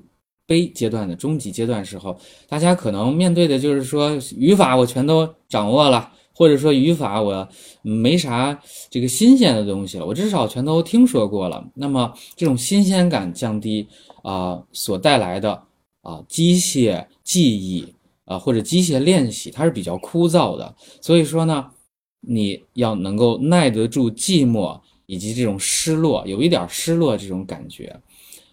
[0.47, 7.47] 非阶段的中级阶段时候，大家可能面对的就是说语法我全都掌握了，或者说语法我
[7.81, 11.65] 没啥这个新鲜的东西了，我至少全都听说过了。
[11.75, 13.87] 那么这种新鲜感降低
[14.21, 15.63] 啊，所带来的
[16.01, 17.93] 啊机械记忆
[18.25, 20.75] 啊或者机械练习，它是比较枯燥的。
[20.99, 21.71] 所以说呢，
[22.19, 27.97] 你要能够耐得住寂寞以及这种失落，有一点失落这种感觉，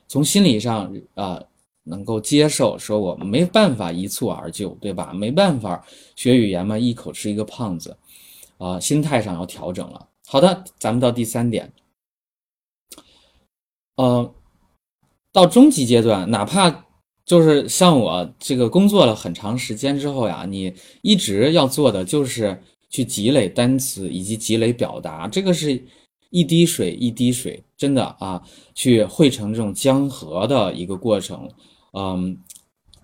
[0.06, 1.42] 从心理上啊。
[1.90, 5.12] 能够接受说我没办法一蹴而就，对吧？
[5.12, 7.96] 没办法学语言嘛，一口吃一个胖子，
[8.58, 10.08] 啊，心态上要调整了。
[10.26, 11.72] 好的，咱们到第三点，
[13.96, 14.32] 呃，
[15.32, 16.86] 到中级阶段，哪怕
[17.26, 20.72] 就是像我这个工作了很长时间之后呀，你
[21.02, 25.84] 一直要做的就是去积累单词以及积累表达，这个是
[26.30, 28.40] 一滴水一滴水，真的啊，
[28.74, 31.50] 去汇成这种江河的一个过程。
[31.92, 32.38] 嗯，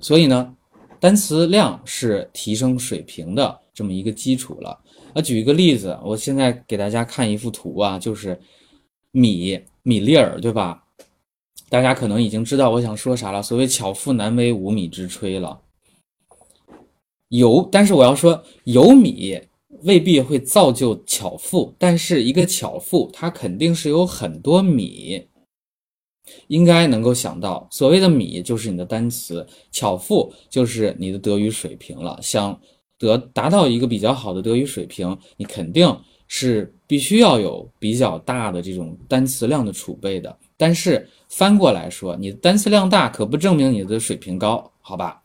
[0.01, 0.55] 所以呢，
[1.01, 4.79] 单词量是提升水平的这么一个基础了。
[5.14, 8.38] 那举一个例子，我现在给大家看一幅图啊，就是
[9.12, 10.85] 米米粒儿，对吧？
[11.68, 13.42] 大家可能已经知道我想说啥了。
[13.42, 15.61] 所谓巧妇难为无米之炊了。
[17.29, 19.40] 有，但是我要说，有米
[19.83, 25.27] 未必会造就巧妇，但是一个巧妇，它肯定是有很多米。
[26.49, 32.19] 应该能够想到，所谓的米就是你的单词，巧妇就是你的德语水平了。
[32.23, 32.59] 想
[32.99, 35.95] 得达到一个比较好的德语水平，你肯定
[36.29, 40.37] 是必须要有比较大的这种单词量的储备的。
[40.57, 45.23] 但是翻过来说，你单词量大，可不证明你的水平高，好吧？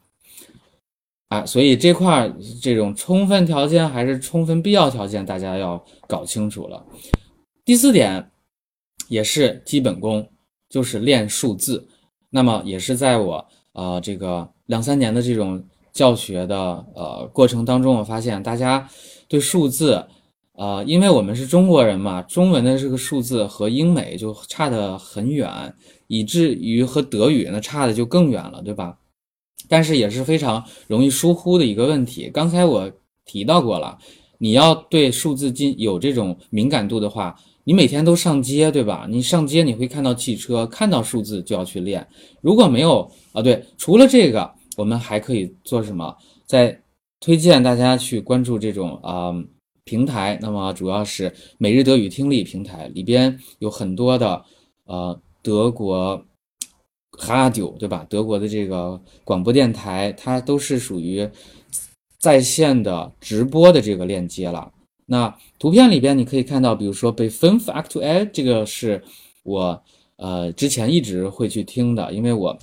[1.29, 2.29] 啊，所以这块
[2.61, 6.85] 这种充分条件还是充分必要条件，大家要搞清楚了。
[7.63, 8.29] 第四点
[9.07, 10.27] 也是基本功。
[10.71, 11.85] 就是练数字，
[12.29, 16.55] 那么也是在我呃这个两三年的这种教学的
[16.95, 18.89] 呃过程当中，我发现大家
[19.27, 20.01] 对数字，
[20.53, 25.51] 呃，因为我们是中国人嘛，中文的这个数字和英美就差得很远，
[26.07, 28.97] 以至于和德语呢差的就更远了，对吧？
[29.67, 32.29] 但是也是非常容易疏忽的一个问题。
[32.33, 32.89] 刚才我
[33.25, 33.97] 提到过了，
[34.37, 37.35] 你要对数字进有这种敏感度的话。
[37.63, 39.05] 你每天都上街，对吧？
[39.09, 42.07] 你上街你会看到汽车，看到数字就要去练。
[42.41, 46.15] 如果没有啊，对，除了这个，我们还可以做什么？
[46.45, 46.81] 在
[47.19, 49.31] 推荐大家去关注这种啊
[49.83, 50.39] 平台。
[50.41, 54.43] 那么主要是每日德语听力平台里边有很多的
[54.85, 56.25] 呃德国
[57.11, 58.05] 哈九对吧？
[58.09, 61.29] 德国的这个广播电台，它都是属于
[62.19, 64.71] 在线的直播的这个链接了。
[65.11, 69.03] 那图片里边你可以看到，比如说被 fünf aktuell 这个是
[69.43, 69.83] 我
[70.15, 72.57] 呃之前一直会去听的，因为我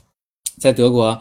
[0.59, 1.21] 在德国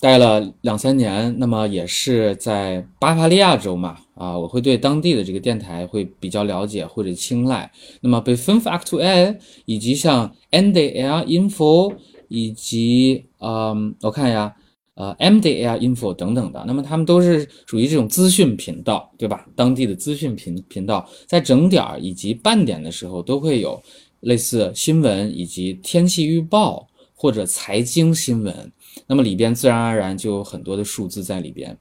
[0.00, 7.70] 待了两三年，那么也是在巴伐利亚州嘛，啊，我会对当地的这个电台会比较了解或者青睐。
[8.00, 11.94] 那么被 fünf aktuell 以及像 NDR info
[12.28, 14.56] 以及嗯，我看一下。
[14.94, 19.44] 呃，MDA、R info 等等的，那么他们都是属于这种资讯频道，对吧？
[19.56, 23.82] 当地的资讯频频道，在整点儿以及半点的时候，都会有
[24.20, 28.72] 类似新闻以及天气预报或者财经新闻，
[29.08, 31.76] 那么里边自然而然就有很多的数字在里边，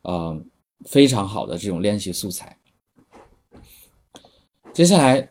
[0.00, 0.40] 呃，
[0.86, 2.56] 非常好的这种练习素材。
[4.72, 5.28] 接下来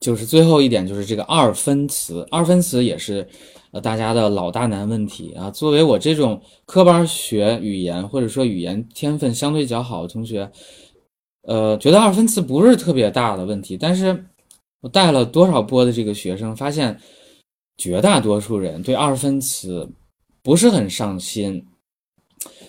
[0.00, 3.26] 就是最后一点，就是这个二分词，二分词也是。
[3.74, 5.50] 呃，大家的老大难问题啊！
[5.50, 10.48] 作为我这种科班学语言或者说语言天分相对较好的同学，
[11.42, 13.76] 呃，觉得二分词不是特别大的问题。
[13.76, 14.26] 但是
[14.80, 16.96] 我带了多少波的这个学生，发现
[17.76, 19.88] 绝大多数人对二分词
[20.40, 21.66] 不是很上心。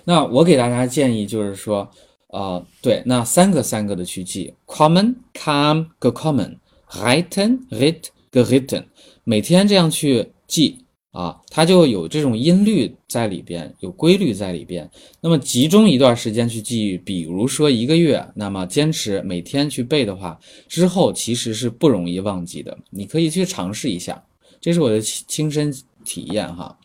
[0.05, 1.87] 那我给大家建议就是说，
[2.29, 6.57] 呃，对，那三个三个的去记：common、come、gekommen、
[6.89, 8.85] reiten、rit、geritten，
[9.23, 10.81] 每天这样去记。
[11.15, 14.89] 啊，它就有这种音律在里边，有规律在里边。
[15.21, 22.77] 那么集中一段时间去记忆，比如说一个月，那么坚持每天去背的话，之后其实是不容易忘记的。
[22.89, 24.21] 你可以去尝试一下，
[24.59, 25.73] 这是我的亲身
[26.03, 26.77] 体验哈。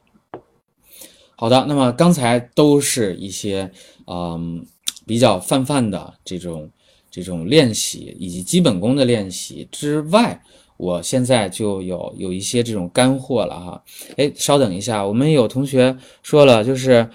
[1.34, 3.68] 好的，那么刚才都是一些
[4.06, 4.64] 嗯
[5.06, 6.70] 比较泛泛的这种
[7.10, 10.40] 这种练习以及基本功的练习之外，
[10.80, 13.84] 我现在就有有一些这种干货了哈。
[14.16, 17.06] 哎，稍等一下，我们有同学说了，就是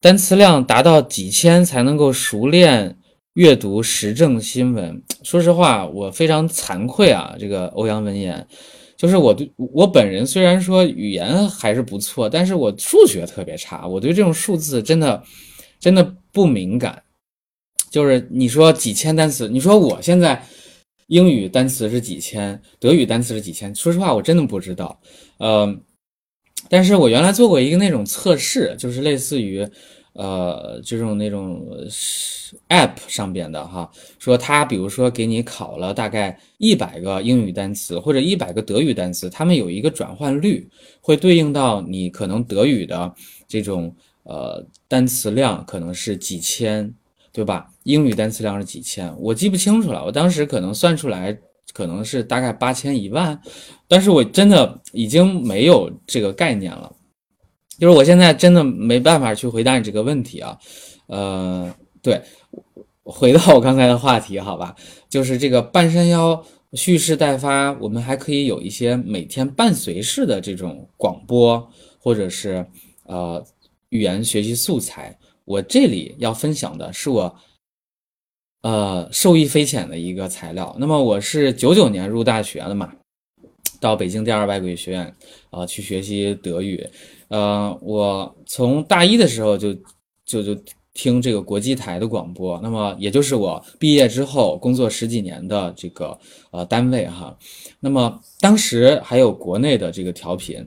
[0.00, 2.96] 单词量达到几千才能够熟练
[3.32, 5.02] 阅读时政新闻。
[5.22, 8.46] 说实话，我非常惭愧啊，这个欧阳文言。
[8.94, 15.20] 就是我对我本人虽然说语言还是不错，但是我数学特别差，我对这种数字真的
[15.80, 17.02] 真的不敏感。
[17.90, 20.40] 就是你说几千单词，你说我现在
[21.06, 25.00] 英语单词是几千，德语单词是几千，说实话我真的不知道。
[25.38, 25.74] 呃，
[26.68, 29.68] 但是我原来做过一个那种测试，就是类似于。
[30.14, 31.66] 呃，这种那种
[32.68, 40.68] app 上边的哈，说他比如说给你考了大概一百个英语单词或者一百个德语单词，他们有一个转换率，
[41.00, 43.10] 会对应到你可能德语的
[43.48, 46.92] 这种呃单词量可能是几千，
[47.32, 47.66] 对吧？
[47.84, 51.36] 英语单词量是几千，我记不清楚了，我当时可能算出来
[51.72, 53.40] 可能是大概八千一万，
[53.88, 56.94] 但是我真的已经没有这个概念了。
[57.78, 60.58] 就是我现在真的没办法去回答你这个问题啊，
[61.06, 62.20] 呃，对，
[63.02, 64.76] 回到我刚才的话题，好吧，
[65.08, 71.66] 就是这个半山腰蓄势待发，我们还可以有一些每天伴随式的这种广播，
[71.98, 72.64] 或者是
[73.06, 73.42] 呃
[73.88, 75.18] 语言学习素材。
[75.44, 77.34] 我这里要分享的是我
[78.62, 80.74] 呃受益匪浅的一个材料。
[80.78, 82.92] 那么我是九九年入大学的嘛，
[83.80, 85.14] 到北京第二外国语学院
[85.50, 86.88] 啊去学习德语。
[87.28, 89.74] 呃，我从大一的时候就
[90.24, 90.54] 就就
[90.94, 96.18] 听这个国际台的广播，那么也就是我毕业之后工作十几年的这个
[96.50, 97.34] 呃单位哈，
[97.80, 100.62] 那么当时还有国内的这个调频，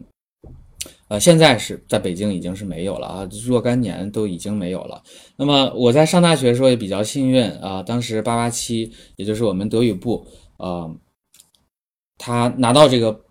[1.08, 5.04] 呃，现在是在北京已经是没有了啊，若干年都已经没有了。
[5.38, 10.26] 那么我在上大学的时候也比较幸运啊，当时八八七，也就是我们德语部，
[10.58, 10.96] 呃，
[12.18, 13.22] 他拿到这个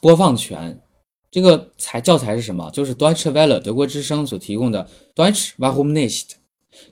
[0.00, 0.80] 播放权。
[1.30, 2.70] 这个材教材是什么？
[2.72, 6.30] 就是 Deutsche Welle 德国之声所提供的 Deutsch Warum nicht？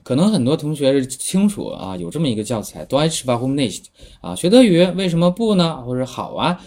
[0.03, 3.85] 可能很多同学是清楚啊，有这么一个教材 Deutsch Warum nicht？
[4.19, 5.81] 啊，学德语为什么不呢？
[5.83, 6.59] 或者好啊？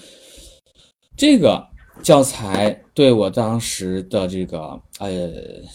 [1.18, 1.66] 这个
[2.02, 5.30] 教材对我当时的这个呃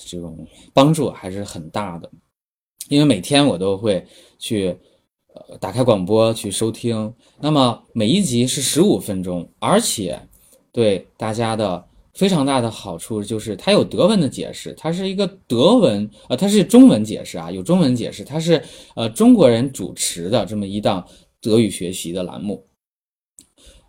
[0.07, 2.09] 这种帮助还是很大的，
[2.89, 4.03] 因为每天我都会
[4.39, 4.75] 去
[5.35, 10.19] 呃打开广播去收听，那么每一集是十五分钟，而且
[10.71, 11.87] 对大家的。
[12.13, 18.61] 非常大的好处就是它有德文的解释，它是一个德文，呃，它是中文解释啊，有中文解释，它是
[18.97, 21.07] 呃中国人主持的这么一档
[21.39, 22.67] 德语学习的栏目，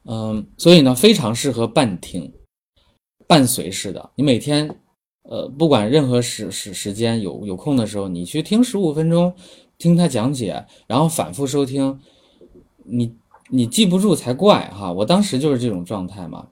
[0.05, 2.33] 嗯，所以呢非常适合半听、
[3.33, 4.11] 伴随式的。
[4.15, 4.69] 你每天，
[5.23, 9.33] 呃，不管任何时时时间有有空的时候，你去听十五分钟，
[9.79, 11.99] 听他讲解，然后反复收听，
[12.85, 13.11] 你
[13.49, 14.93] 你记不住才怪哈！
[14.93, 16.47] 我当时就是这种状态嘛。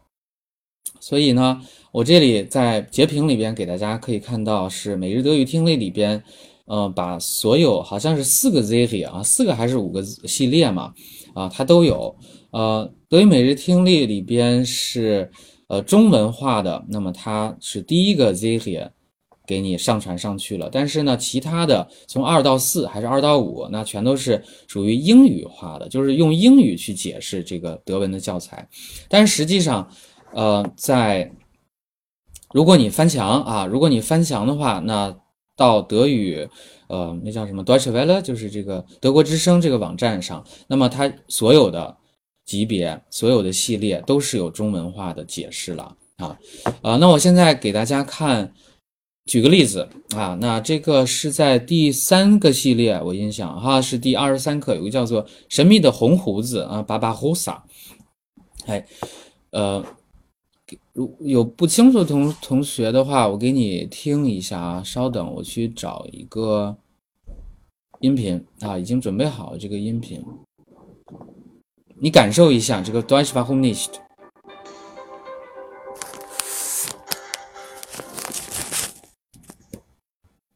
[1.01, 1.61] 所以呢，
[1.93, 6.25] 我这里在截屏里边给大家可以看到，是每日德语听力里边，
[6.65, 10.95] 呃，把所有好像是四个 Zi 啊，四个还是五个系列嘛，
[11.35, 12.17] 啊，它都有。
[12.53, 15.31] 呃，德语每日听力里边是
[15.71, 18.91] 呃中文化的，那么它是第一个 Serie
[19.47, 20.69] 给你上传上去了。
[20.71, 28.69] 但是呢，其他的从二到四还是二到五，那全都是属于英语化的，就是用英语去解释这个德文的教材。
[29.09, 29.89] 但实际上，
[30.35, 31.33] 呃，在
[32.53, 35.17] 如果你翻墙啊，如果你翻墙的话，那
[35.57, 36.49] 到德语，
[36.89, 41.97] 呃，那叫什么 Deutsche Welle，就是这个德国之声这个网站上，那么它所有的
[42.51, 46.37] 级别、所有的系列都是有中文化的解释了啊。
[46.83, 48.53] 啊，那我现在给大家看，
[49.27, 57.63] 举个例子啊，那这个是在第三个系列，我印象哈是第二十三课，有个叫做神秘的红胡子啊，巴巴胡萨，
[58.67, 58.85] 哎，
[59.53, 59.85] 呃。
[60.93, 66.77] 如有不清楚同同学的话，我给你听一下啊，稍等，我去找一个
[68.01, 70.23] 音频啊，已经准备好这个音频，
[72.03, 74.01] 你感受一下这个 Deutsch warum nicht。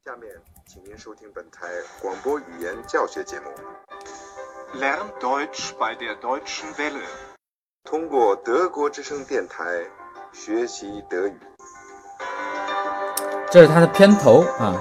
[0.02, 1.68] 下面，请您收听本台
[2.00, 3.50] 广播语言教学节目
[4.80, 7.04] ，Lern Deutsch bei der Deutschen Welle，
[7.84, 9.62] 通过德国之声电台。
[10.32, 11.38] 学习德语，
[13.52, 14.74] 这是它的片头啊。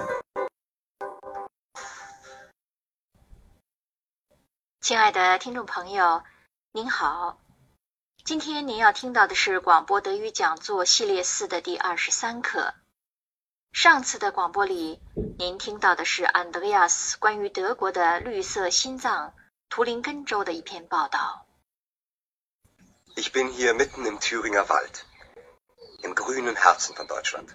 [4.82, 6.24] 亲爱的听众朋友，
[6.76, 7.40] 您好，
[8.26, 12.74] 今天您要听到的是广播德语讲座系列四的第二十三课。
[13.72, 15.00] 上次的广播里，
[15.38, 19.36] 您听到的是安德烈亚斯关于德国的绿色心脏
[19.70, 21.46] 图林根州的一篇报道。
[23.16, 25.04] Ich bin hier mitten im Thüringer Wald,
[26.02, 27.50] im grünen Herzen von Deutschland。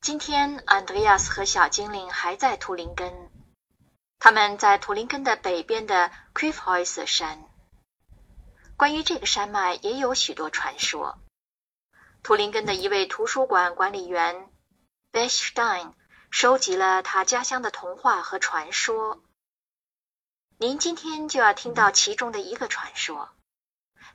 [0.00, 3.30] 今天，安德烈亚斯和小精灵还在图林根，
[4.18, 6.10] 他们在图林根的北边的
[6.40, 7.44] q u i f h o u s 山。
[8.78, 11.18] 关于这个山脉，也有许多传说。
[12.22, 14.48] 图林根的一位图书馆管理员
[15.12, 15.92] Bechstein
[16.30, 19.22] 收集了他家乡的童话和传说。
[20.56, 23.28] 您今天就要听到其中的一个传说。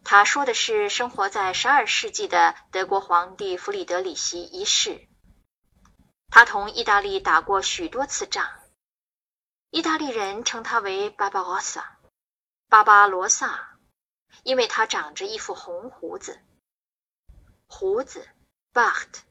[0.04, 5.08] 他说的是生活在十二世纪的德国皇帝弗里德里希一世。
[6.30, 8.50] 他同意大利打过许多次仗。
[9.70, 11.95] 意大利人称他为巴巴罗萨，
[12.76, 13.78] 巴巴罗萨，
[14.44, 16.42] 因为他长着一副红胡子。
[17.68, 18.28] 胡子
[18.74, 19.22] ，Bart。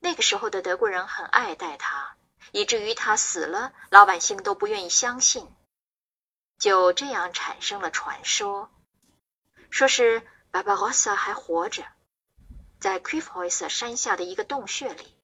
[0.00, 2.18] 那个时候的德国人很爱戴他，
[2.52, 5.50] 以至于他死了，老百姓都不愿意相信。
[6.58, 8.68] 就这样产生了传说，
[9.70, 11.86] 说是巴巴罗萨还活着，
[12.78, 15.16] 在 q u i f h o u s 山下的一个洞穴里。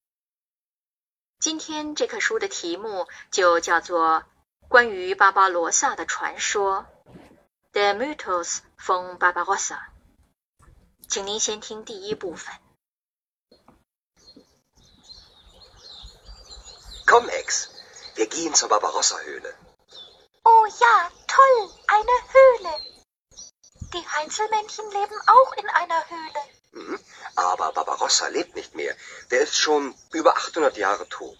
[1.40, 4.20] 今天这棵书的题目就叫做
[4.68, 6.86] 《关于巴巴罗萨的传说》
[7.73, 9.79] ，The Mythos von Barbarossa。
[11.07, 12.53] 请您先听第一部分。
[17.07, 17.69] Komm, Ex,
[18.15, 19.55] wir gehen zur Barbarossa-Höhle.
[20.43, 22.89] Oh ja, toll, eine Höhle.
[23.93, 26.41] Die Heinzelmännchen leben auch in einer Höhle.
[26.73, 26.99] Mhm,
[27.35, 28.95] aber Barbarossa lebt nicht mehr.
[29.31, 31.39] Der ist schon über 800 Jahre tot.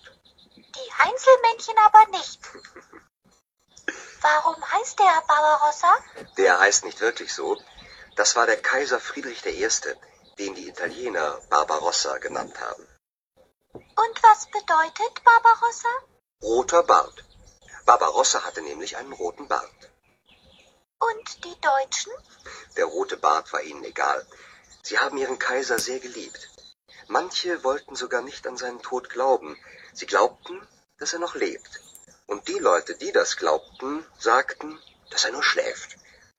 [0.55, 2.39] Die Heinzelmännchen aber nicht.
[4.24, 5.98] Warum heißt der Barbarossa?
[6.38, 7.60] Der heißt nicht wirklich so.
[8.16, 9.68] Das war der Kaiser Friedrich I.,
[10.38, 12.88] den die Italiener Barbarossa genannt haben.
[13.74, 15.88] Und was bedeutet Barbarossa?
[16.42, 17.22] Roter Bart.
[17.84, 19.90] Barbarossa hatte nämlich einen roten Bart.
[21.00, 22.12] Und die Deutschen?
[22.78, 24.26] Der rote Bart war ihnen egal.
[24.82, 26.48] Sie haben ihren Kaiser sehr geliebt.
[27.08, 29.62] Manche wollten sogar nicht an seinen Tod glauben.
[29.92, 30.66] Sie glaubten,
[30.98, 31.83] dass er noch lebt.
[32.26, 34.78] Und die Leute, die das glaubten, sagten,
[35.10, 35.96] dass er nur schläft.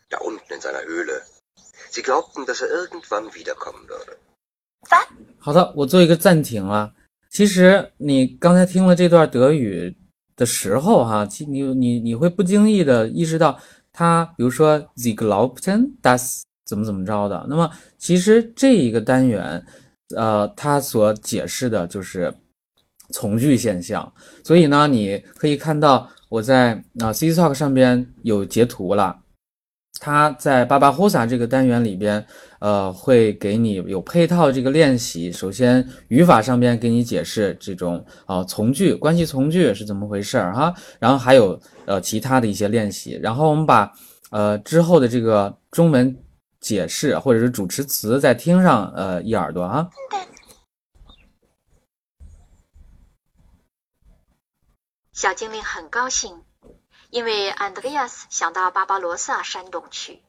[0.10, 1.22] Da unten in seiner Höhle,
[1.90, 4.18] Sie glaubten, dass er irgendwann wiederkommen würde.
[5.40, 6.94] 好的，我做一个暂停啊。
[7.30, 9.96] 其实你刚才听了这段德语
[10.36, 13.60] 的时候，哈，你你你会不经意的意识到，
[13.92, 17.46] 他比如说 Sie glaubten das 怎么怎么着的。
[17.50, 19.66] 那么其实这一个单元，
[20.16, 22.34] 呃，它所解释的就是
[23.12, 24.12] 从句现象。
[24.44, 29.18] 所以呢，你可以看到我在啊 C Talk 上边有截图了。
[29.98, 32.24] 他在巴巴霍萨这个单元里边，
[32.60, 35.32] 呃，会给你有配套这个练习。
[35.32, 40.74] 首先，语法上边给你解释这种啊从句、关系从句是怎么回事儿哈。
[41.00, 43.18] 然后还有呃其他的一些练习。
[43.24, 43.90] 然后我们把
[44.32, 46.14] 呃之后的这个中文
[46.60, 49.88] 解释或者是主持词再听上呃一耳朵啊。
[55.16, 56.44] 小精灵很高兴。
[57.10, 60.22] 因为安德烈亚斯想到巴巴罗萨山洞去。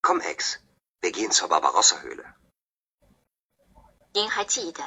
[0.00, 0.56] Komm, Ex,
[1.02, 2.24] wir gehen zur Barbarossa-Höhle。
[4.14, 4.82] 您还记得，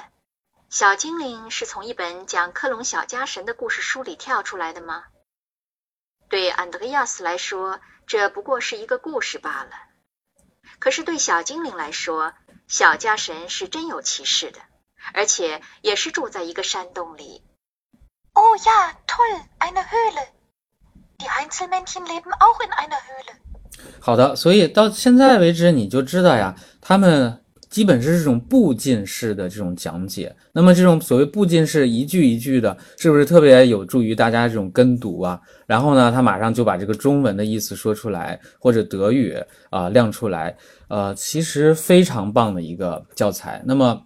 [0.71, 5.05] 小精灵是从一本讲克隆小家神的故事书里跳出来的吗？
[6.27, 9.71] 对安德烈亚斯来说，这不过是一个故事罢了。
[10.79, 12.33] 可是对小精灵来说，
[12.67, 14.59] 小家神是真有其事的，
[15.13, 17.43] 而且也是住在一个山洞里。
[18.35, 20.27] Oh ja, toll, eine Höhle。
[21.19, 23.35] Die Einzelmännchen leben auch in einer Höhle。
[23.99, 30.35] 好的，所以到现在为止，你就知道呀，他们基本是这种步进式的这种讲解。
[30.51, 35.39] 那么这种所谓步进式，一句一句的，是不是特别有助于大家这种跟读啊？
[35.67, 39.37] 然后呢，他马上就把这个中文的意思说出来，或者德语
[39.69, 40.55] 啊亮出来，
[40.87, 43.61] 呃，其实非常棒的一个教材。
[43.63, 44.03] 那么。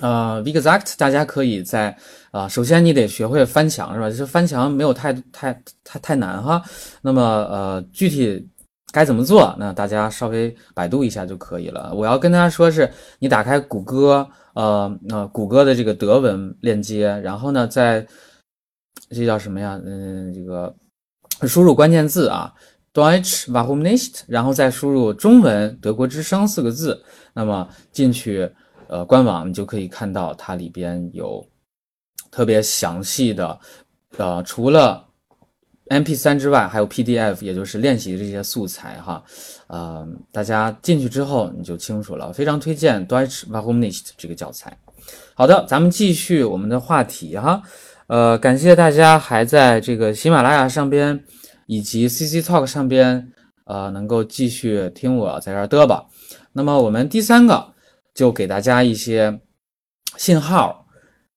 [0.00, 1.96] 呃 v i g a c t 大家可以在
[2.30, 4.08] 啊，首先你得学会翻墙，是吧？
[4.08, 6.62] 就是翻墙没有太太太太难哈。
[7.02, 8.48] 那么呃，具体
[8.92, 9.54] 该怎么做？
[9.58, 11.92] 那大家稍微百度一下就可以了。
[11.94, 12.88] 我要跟大家说，是
[13.18, 18.06] 你打开谷歌，呃，那谷歌的这个德文链接，然后呢，在
[19.10, 19.80] 这叫什么呀？
[19.84, 20.72] 嗯，这个
[21.48, 22.52] 输入关键字啊
[22.92, 24.20] ，Deutsch warum nicht？
[24.28, 28.48] 然后再输入中文“德国之声”四个字，那么进去。
[28.88, 31.46] 呃，官网你就可以看到它里边有
[32.30, 33.58] 特别详细的，
[34.16, 35.04] 呃，除了
[35.88, 39.22] MP3 之外，还有 PDF，也就是练习这些素材哈。
[39.68, 44.76] 呃，大家进去之后你就清楚了，非常推荐 Deutsch Warum nicht 这个教材。
[45.34, 47.62] 好的，咱们继续我们的话题哈。
[48.08, 51.22] 呃，感谢大家还在这个喜马拉雅上边
[51.66, 53.32] 以及 CC Talk 上边，
[53.64, 56.06] 呃，能够继续听我在这儿嘚吧。
[56.52, 57.72] 那么我们第三个
[58.18, 59.40] 就给大家一些
[60.16, 60.84] 信号，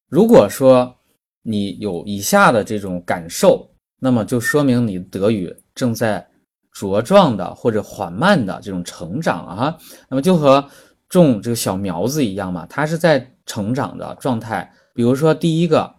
[0.08, 0.98] 如果说
[1.44, 3.70] 你有以下的这种感受，
[4.00, 6.28] 那么就说明你德语正在
[6.74, 9.78] 茁壮的或者缓慢的这种成长啊。
[10.10, 10.68] 那么就和
[11.08, 14.74] 种这个小苗子一样嘛，它是在成长的状态。
[14.96, 15.96] 比如说第一个。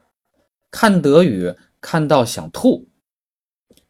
[0.75, 2.89] 看德语看到想吐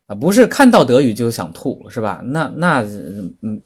[0.07, 2.21] 啊，不是看到德语就想吐，是吧？
[2.25, 3.63] 那那嗯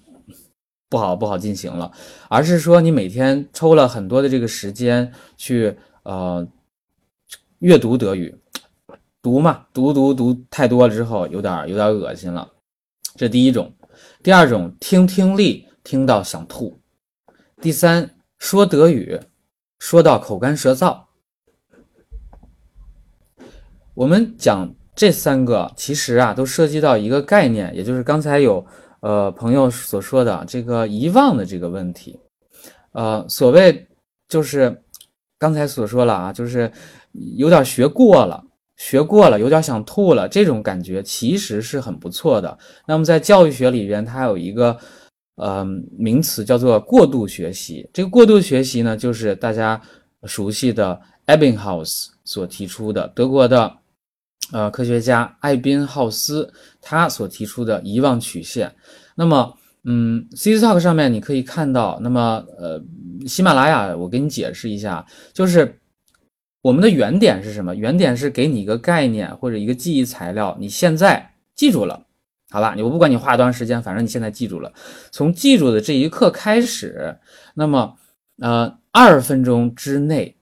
[0.88, 1.90] 不好不好进行了，
[2.28, 6.46] 而是说你每天抽了很多的这个时间去呃
[7.58, 8.34] 阅读德语，
[9.20, 12.48] 读嘛，读读读太多了之后有点有点恶心了，
[13.16, 13.72] 这第一种。
[14.22, 16.80] 第二种听听力听到想吐，
[17.62, 19.20] 第三说德语
[19.78, 21.04] 说到口干舌燥。
[23.94, 28.66] 我们讲这三个，其实啊，都涉及到一个概念，也就是刚才有
[29.06, 32.18] 呃朋友所说的这个遗忘的这个问题。
[32.90, 33.86] 呃，所谓
[34.28, 34.82] 就是
[35.38, 36.68] 刚才所说了啊，就是
[37.36, 38.42] 有点学过了，
[38.76, 42.58] 学过了，有点想吐了，这种感觉其实是很不错的。
[42.84, 44.76] 那么在教育学里边，它有一个
[45.36, 45.64] 呃
[45.96, 47.88] 名词叫做过度学习。
[47.92, 49.80] 这个过度学习呢，就是大家
[50.24, 53.72] 熟悉的 Ebbinghaus 所提出的德国的。
[54.52, 58.72] 呃，科学家艾宾浩斯他所提出的遗忘曲线，
[59.16, 62.80] 那么，嗯，C Talk 上面你可以看到，那么，呃，
[63.26, 65.80] 喜马拉雅我给你解释一下，就是
[66.62, 67.74] 我们的原点是什么？
[67.74, 72.06] 原点是给你一个概念或者一个记忆材料，你现在记住了，
[72.50, 72.76] 好吧？
[72.78, 74.72] 我不管你花多长时间，反正你现在记住了。
[75.10, 77.18] 从记住的这一刻开始，
[77.54, 77.96] 那么，
[78.38, 80.35] 呃，二分钟之内。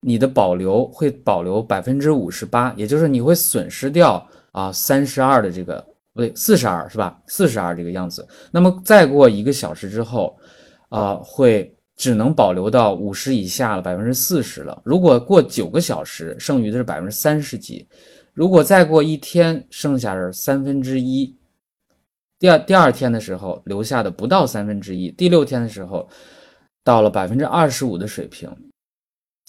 [0.00, 5.84] 你的保留会保留百分之五十八，也就是你会损失掉啊三十二的这个
[6.14, 7.20] 不对四十二是吧？
[7.26, 8.26] 四十二这个样子。
[8.50, 10.36] 那么再过一个小时之后，
[10.88, 14.80] 啊会只能保留到五十以下了，百分之四十了。
[14.84, 17.86] 如果过九个小时，剩余的是百分之三十几。
[18.32, 21.36] 如果再过一天，剩下是三分之一。
[22.38, 26.08] 第二第二天的时候留下的不到三分之一，第六天的时候
[26.82, 28.50] 到了百分之二十五的水平。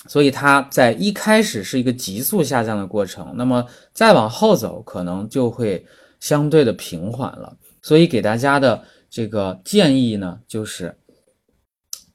[0.07, 5.85] 所以它在一开始是一个急速下降的过程，那么再往后走，可能就会
[6.19, 7.55] 相对的平缓了。
[7.83, 10.97] 所以给大家的这个建议呢，就是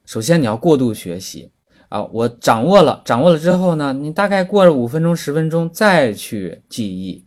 [0.05, 1.51] 首先你要过度学习
[1.89, 7.25] 啊，我掌握了，掌握了之后呢，你大概过了五分钟、十分钟再去记忆，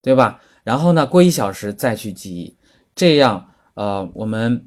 [0.00, 0.40] 对吧？
[0.64, 2.56] 然后呢，过一小时再去记忆，
[2.94, 4.66] 这样呃，我们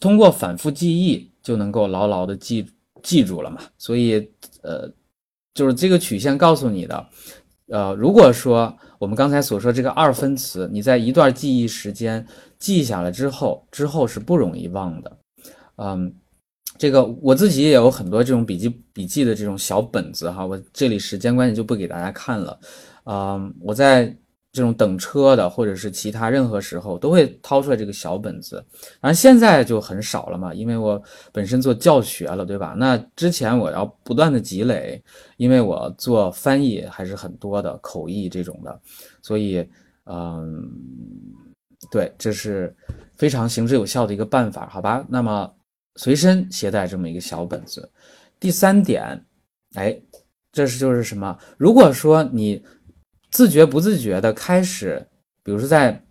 [0.00, 2.72] 通过反复记忆就能够牢牢的记。
[3.06, 3.60] 记住了嘛？
[3.78, 4.28] 所以，
[4.62, 4.90] 呃，
[5.54, 7.06] 就是这个曲线告诉你的，
[7.68, 12.26] 呃，如果说我们刚才所说这个二分词，你在一段记忆时间
[12.58, 15.18] 记下来之后，之后是不容易忘的。
[15.76, 16.12] 嗯，
[16.76, 22.58] 这个我自己也有很多这种笔记笔记的这种小本子哈，我这里时间关系就不给大家看了。
[23.04, 24.12] 嗯，我在。
[24.56, 28.56] 这种等车的，或者是其他任何时候，都会掏出来这个小本子。
[29.02, 31.00] 然后现在就很少了嘛，因为我
[31.30, 32.74] 本身做教学了，对吧？
[32.78, 35.02] 那之前我要不断的积累，
[35.36, 38.80] 因为我做翻译还是很多的口译这种的，
[39.20, 39.68] 所以，
[40.06, 40.66] 嗯，
[41.90, 42.74] 对，这是
[43.18, 45.04] 非常行之有效的一个办法，好吧？
[45.06, 45.54] 那么
[45.96, 47.86] 随身携带这么一个小本子。
[48.40, 49.22] 第三点，
[49.74, 50.00] 哎，
[50.50, 51.38] 这是就是什么？
[51.58, 52.64] 如果说你。
[53.30, 55.06] 自觉不自觉的开始，
[55.42, 56.02] 比如说在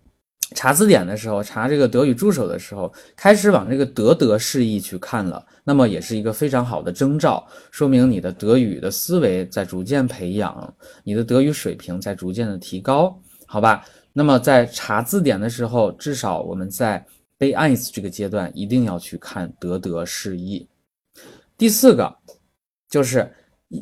[0.54, 10.72] 查字典的时候，查这个德语助手的时候，开始往这个德德释义去看了，那么也是一个非常好的征兆，说明你的德语的思维在逐渐培养，
[11.04, 13.84] 你的德语水平在逐渐的提高，好吧？
[14.14, 17.04] 那么在查字典的时候，至少我们在
[17.38, 20.68] 背 eins 这个阶段一定要去看德德释义。
[21.58, 22.16] 第四个
[22.90, 23.34] 就是。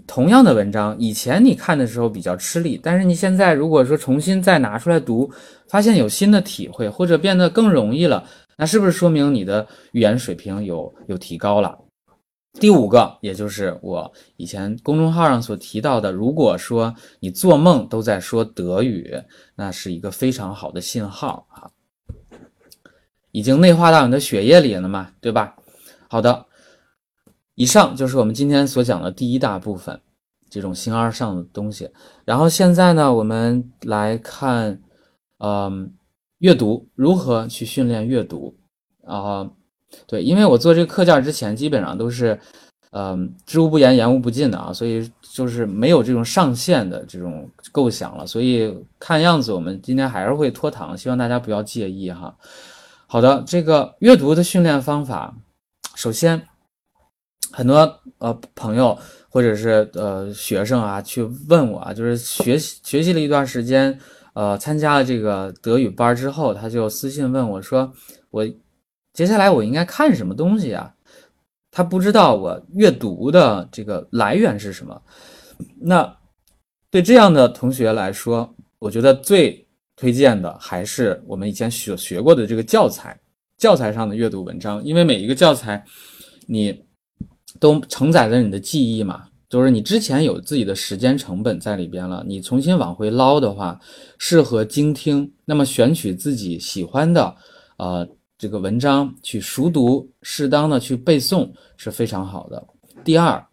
[0.08, 5.30] 同样的文章，以前你看的时候比较吃力，但是你现在如果说重新再拿出来读，
[5.68, 8.24] 发现有新的体会或者变得更容易了，
[8.58, 11.78] 那是不是说明你的语言水平有有提高了？
[12.60, 19.14] 第五个，也就是我以前公众号上所提到的，如果说你做梦都在说德语，
[19.56, 21.70] 那是一个非常好的信号啊，
[23.32, 25.56] 已经内化到你的血液里了嘛，对吧？
[26.08, 26.46] 好的。
[27.56, 30.00] 以上就是我们今天所讲的第一大部分，
[30.50, 31.90] 这种形而上的东西。
[32.26, 34.82] 然后现在呢，我们来看，
[35.40, 35.92] 嗯，
[36.40, 38.56] 阅读如何去训练阅读
[39.06, 39.50] 啊？
[40.08, 42.40] 对，因为我做这个课件之前，基本上都是，
[42.90, 48.26] 嗯，知无不言，言无不尽的啊，所以就是没有这种上限的这种构想了。
[48.26, 52.36] 所以看样子我们今天还是会拖堂，希望大家不要介意哈。
[53.06, 55.36] 好的，这个阅读的训练方法，
[55.94, 56.48] 首先
[57.54, 57.78] 很多
[58.18, 58.98] 呃朋友
[59.30, 63.98] 或者是呃学生啊去问我啊，就是学习学习了一段时间。
[64.36, 67.94] 呃，参加了这个德语班之后，他就私信问我说
[68.32, 68.44] ：“我
[69.14, 70.92] 接下来我应该看什么东西啊？”
[71.70, 75.00] 他不知道我阅读的这个来源是什么。
[75.80, 76.18] 那
[76.90, 79.64] 对这样的同学来说，我觉得最
[79.96, 83.16] 推荐的还是我们以前学学过的这个教材，
[83.60, 85.86] 教材上的阅读文章，因为每一个教材
[86.48, 86.84] 你
[87.60, 89.24] 都承载着你的记忆嘛。
[89.50, 93.80] 就是你之前有自己的时间成本在里边了，你重新往回捞的话，
[94.18, 95.32] 适合精听。
[95.46, 97.36] 那么选取自己喜欢的，
[97.78, 102.66] 呃，这个文章去熟读，适当的去背诵是非常好的。
[103.04, 103.46] 第二，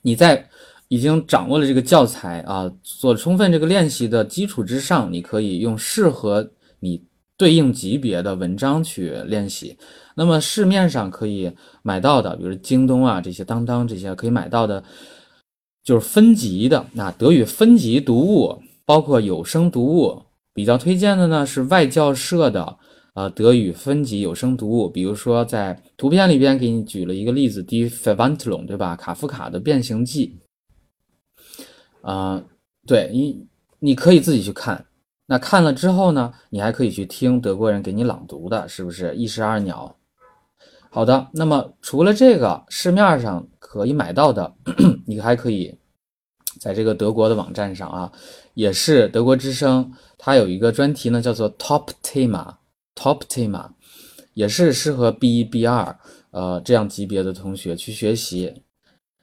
[0.00, 0.48] 你在
[0.86, 6.48] 已经掌握了这个教材啊，做充分这个练习的基础之上，你可以用适合
[6.78, 7.02] 你
[7.36, 9.76] 对应级别的文章去练习。
[10.18, 11.48] 那么市面上可以
[11.84, 14.82] 买到的，比如京东啊这些、当当这些可以买到的，
[15.84, 16.84] 就是分级的。
[16.92, 20.20] 那德语分级读物，包括有声读物，
[20.52, 22.76] 比较推荐的呢是外教社的
[23.14, 24.90] 呃德语分级有声读物。
[24.90, 28.96] 比如说在图片里边给你举了一个例子，Die Verwandlung，对吧？
[28.96, 30.36] 卡夫卡的变形记。
[32.02, 32.42] 啊，
[32.88, 33.46] 对你
[33.78, 34.84] 你可以自己去看。
[35.26, 39.94] 那看了之后呢，你还可以去听德国人给你朗读的，是不是一石二鸟？
[40.90, 44.54] 好的，那么除了这个市面上可以买到的，
[45.06, 45.76] 你还可以
[46.58, 48.10] 在这个德国的网站上啊，
[48.54, 53.68] 也是德国之声，它有一个专题呢，叫做 Top Thema，Top Thema，
[54.32, 55.96] 也是适合 B 一、B 二
[56.30, 58.62] 呃这样级别的同学去学习。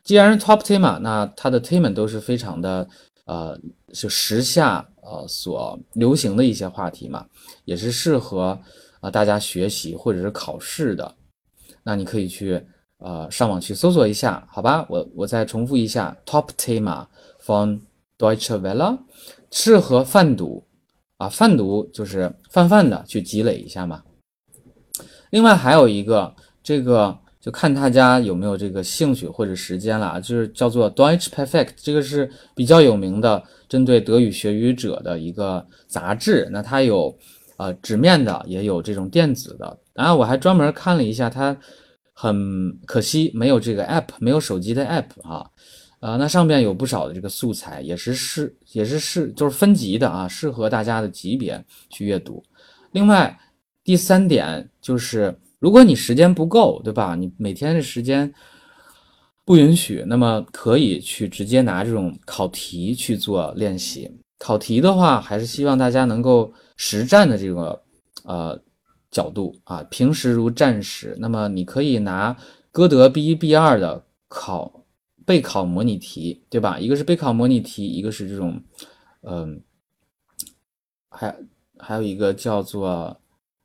[0.03, 2.87] 既然是 Top Thema，那它的 Thema 都是非常的
[3.25, 3.59] 呃，
[3.91, 7.25] 就时下呃所流行的一些话题嘛，
[7.65, 8.57] 也是适合
[8.99, 11.15] 啊大家学习或者是考试的。
[11.85, 12.59] 那你可以去
[12.97, 14.85] 呃上网去搜索一下，好吧？
[14.89, 17.05] 我我再重复一下，Top Thema
[17.45, 17.79] von
[18.17, 18.97] Deutsche Welle，
[19.51, 20.65] 适合泛读
[21.17, 24.01] 啊，泛读就是泛泛的去积累一下嘛。
[25.29, 26.33] 另外还有一个，
[26.63, 36.49] 这个就看大家有没有这个兴趣或者时间了，就是叫做 Deutsch Perfect，这个是比较有名的针对德语学语者的一个杂志。
[36.51, 37.15] 那它有
[37.57, 39.77] 呃纸面的，也有这种电子的。
[39.95, 41.57] 然后我还专门看了一下，它
[42.11, 45.49] 很可惜没有这个 app，没有手机的 app 啊，
[46.01, 52.43] 呃，那上面有不少的这个素材，也是适，也是适，就是分级的啊，适合大家的级别去阅读。
[52.91, 53.39] 另外，
[53.85, 57.15] 第三点就是，如果你时间不够，对吧？
[57.15, 58.33] 你每天的时间
[59.45, 64.11] 不允许，那么可以去直接拿这种考题去做练习。
[64.39, 67.81] 考题的话，还是希望大家能够实战的这个，
[68.25, 68.61] 呃。
[69.15, 71.15] 角度啊，平时如战时。
[71.21, 72.35] 那么你可以拿
[72.69, 74.83] 歌德 B 一 B 二的考
[75.25, 76.77] 备考模拟题，对吧？
[76.77, 78.61] 一个是备考模拟题，一个是这种，
[79.21, 79.61] 嗯，
[81.09, 81.33] 还
[81.79, 83.17] 还有一个叫做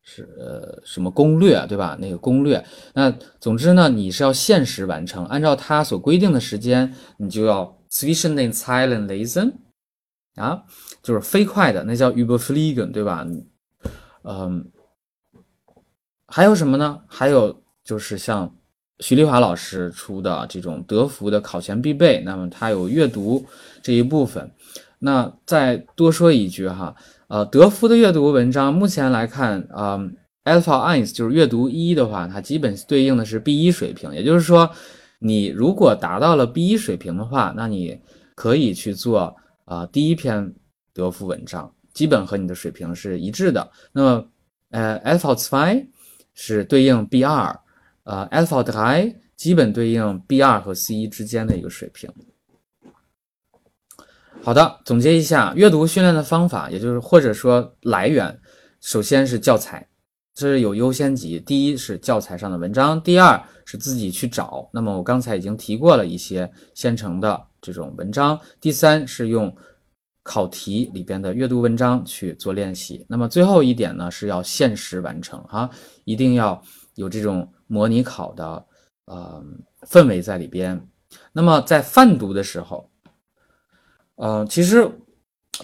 [0.03, 1.99] 是呃什么攻略，对吧？
[2.01, 2.65] 那个攻略。
[2.95, 9.55] 那总之呢，你是要限时完成，按照它所规定的时间，你就要 zwischen den Zeilen lesen
[10.37, 10.63] 啊，
[11.03, 13.27] 就是飞快的，那叫 überfliegen，对吧？
[14.23, 14.71] 嗯。
[16.33, 17.01] 还有什么呢？
[17.09, 18.55] 还有就是像
[19.01, 23.45] 徐丽华老师出的这种德福的考前必备，那么它有阅读
[23.83, 24.49] 这一部分。
[25.01, 26.95] 那再多说一句哈，
[27.27, 29.99] 呃，德福的阅读文章目前来看啊
[30.45, 34.15] ，Alpha Eins 就是阅读一的话，它基本对应的是 B 一水平。
[34.15, 34.71] 也就是说，
[35.19, 37.99] 你如果达到了 B 一水平的话，那你
[38.37, 40.55] 可以去做啊第一篇
[40.95, 43.69] 德福文章，基本和你的水平是一致的。
[43.93, 44.25] 那么
[44.71, 45.87] 呃，Alpha Zwei。
[46.35, 47.59] 是对应 B 二，
[48.05, 52.11] 呃，Alpha d i 基本对应 B 二和 C 一之间的一个水平。
[54.43, 58.41] 好的，总结一下阅读训练的方法，也就是或者说来源，
[58.81, 59.87] 首先是教材，
[60.35, 61.39] 这是有优先级。
[61.41, 64.69] 第一是教材上的文章，第二是自己去找。
[64.73, 68.41] 那么我刚才已经提过了一些现成的这种文章。
[68.61, 69.55] 第三是用。
[70.31, 75.69] 考题里边的阅读文章去做练习，那么最后一点呢是要限时完成哈，
[76.05, 76.63] 一定要
[76.95, 78.65] 有这种模拟考的
[79.07, 79.45] 呃
[79.89, 80.81] 氛围在里边。
[81.33, 82.89] 那么在泛读的时候，
[84.15, 84.89] 呃，其实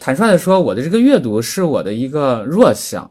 [0.00, 3.08] 坦率的说，我的这个阅读是我的一个弱项，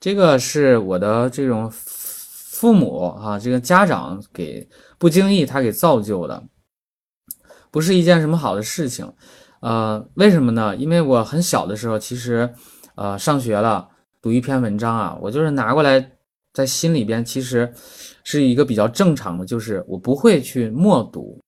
[0.00, 4.68] 这个是我的这种父母啊，这个家长给
[4.98, 6.42] 不经意他给造就的，
[7.70, 9.06] 不是一件什么好的事情。
[9.62, 10.74] 呃，为什么呢？
[10.74, 12.52] 因为我很小的时候，其实，
[12.96, 13.88] 呃，上学了，
[14.20, 16.12] 读一篇文章啊，我就是拿过来，
[16.52, 17.72] 在心里边，其实
[18.24, 21.40] 是一个比较正常的，就是我不会去默读，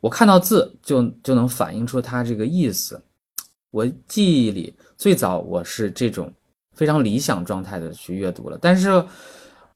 [0.00, 3.00] 我看到字就就能反映出它这个意思。
[3.70, 6.32] 我记忆里最早我是这种
[6.74, 8.90] 非常理想状态的去阅读了，但是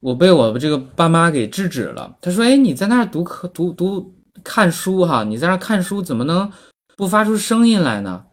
[0.01, 2.13] 我被我这个爸妈给制止了。
[2.19, 4.13] 他说：“哎，你在那儿读课读读
[4.43, 6.51] 看书哈，你在那儿看书怎么能？”
[6.95, 8.25] 不发出声音来呢，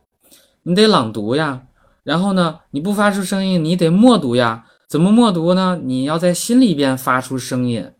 [0.63, 1.67] 你得朗读呀。
[2.03, 4.67] 然后呢，你不发出声音，你得默读呀。
[4.89, 5.79] 怎么默读呢？
[5.85, 7.93] 你要在心里边发出声音。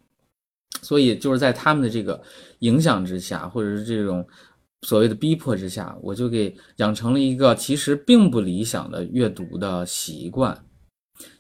[0.81, 2.23] 所以就是在他们的这个
[2.61, 4.27] 影响之下，或者是这种
[4.83, 10.65] 所谓的逼迫之下，我就给养成了一个其实并不理想的阅读的习惯。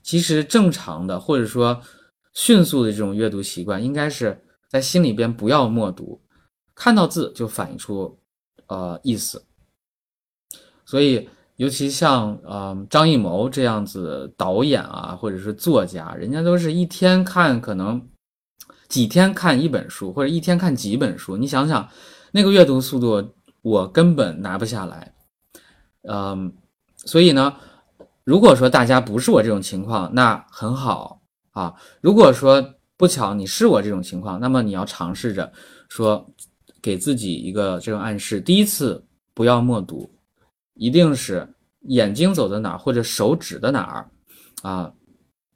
[0.02, 1.80] 其实正常的或者说
[2.34, 4.38] 迅速的这种阅读习惯，应该是
[4.68, 6.20] 在心里边不要默读，
[6.74, 8.18] 看到字就反映出。
[8.68, 9.44] 呃，意思。
[10.86, 18.08] 所以，尤其像呃张艺谋这样子导演啊，或者是作家，人家都是一天看可能
[18.88, 21.36] 几天看一本书，或者一天看几本书。
[21.36, 21.86] 你想想，
[22.32, 25.12] 那个阅读速度，我根本拿不下来。
[26.08, 26.54] 嗯，
[26.96, 27.54] 所以呢，
[28.24, 31.74] 如果说大家不是我这种情况，那很好啊。
[32.00, 35.52] 如果说不巧你是我这种情况，那么你要尝试着
[35.90, 36.30] 说。
[36.81, 39.05] 给自己一个这种暗示：第一次
[39.35, 40.11] 不要默读，
[40.74, 41.49] 一定是
[41.83, 44.11] 眼睛走到哪儿或者手指的哪儿
[44.62, 44.93] 啊，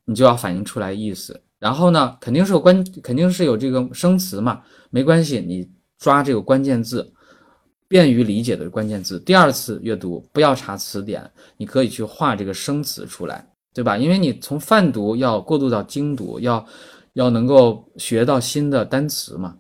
[0.05, 1.41] 你就要反映出来意思。
[1.59, 4.61] 然后呢，肯定是有关，肯定是有这个生词嘛，
[4.91, 5.69] 没关系，你
[5.99, 7.09] 抓这个关键字，
[7.87, 9.21] 便于理解的关键字。
[9.21, 13.97] 第二次阅读不要查词典，你可以去画这个生词出来，对吧？
[13.97, 16.67] 因为你从泛读要过渡到精读，要
[17.13, 19.57] 要能够学到新的单词嘛。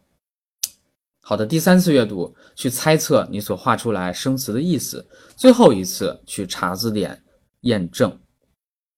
[1.24, 5.06] 好的，第三次阅读去猜测你所画出来生词的意思，
[5.36, 7.22] 最后一次去查字典
[7.60, 8.18] 验证，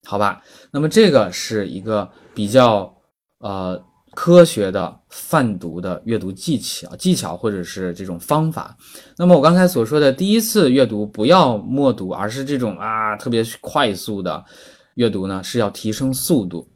[0.04, 0.42] 好吧？
[0.70, 2.92] 那么这个是一个比较
[3.40, 3.80] 呃
[4.14, 8.74] 科学的泛读的阅读技巧技巧或者是这种方法。
[9.18, 14.42] 那么我刚才所说的第一次阅读不要默读，而是这种啊特别快速的
[14.94, 16.66] 阅读呢，是要提升速度。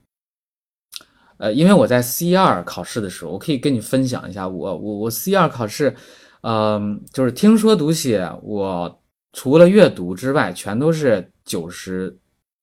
[1.39, 5.95] 呃，因为我在 C 二考试的时候，我可以跟你分享一下，我我我 C 二考试，
[6.43, 9.01] 嗯，就是听说读写，我
[9.33, 12.19] 除了阅读之外，全都是九十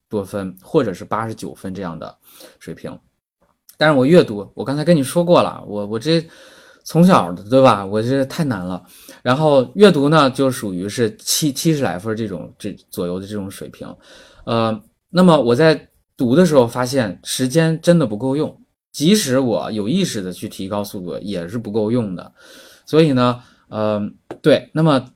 [0.09, 2.17] 多分或者是八十九分这样的
[2.59, 2.97] 水平。
[3.77, 6.25] 但是我阅读，我刚才跟你说过了，我我这
[6.83, 7.85] 从小对吧？
[7.85, 8.83] 我这太难了。
[9.23, 13.87] 然后阅读呢，就属于是七七十来分这种这左右的这种水平。
[14.45, 14.77] 呃，
[15.09, 18.61] 那么我在读的时候发现时间真的不够用。
[18.95, 22.31] 即使我有意识的去提高速度，也是不够用的。
[22.85, 24.01] 所以呢，呃，
[24.41, 25.11] 对，那么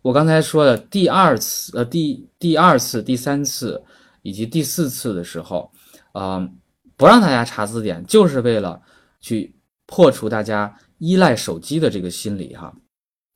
[0.00, 3.82] 我刚才说的第二次、呃，第第二次、第三次
[4.22, 5.72] 以及第四次的时候，
[6.12, 6.48] 呃，
[6.96, 8.80] 不让大家查字典，就是为了
[9.20, 9.56] 去
[9.88, 12.72] 破除大家依赖手机的这个心理哈。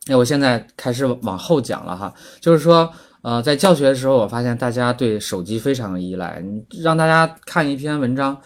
[0.06, 2.88] 那我现在开始往后讲了哈，就是说，
[3.22, 8.40] 呃，在教学的时候，我发现大家对手机非常的依赖，你让大家看一篇文章。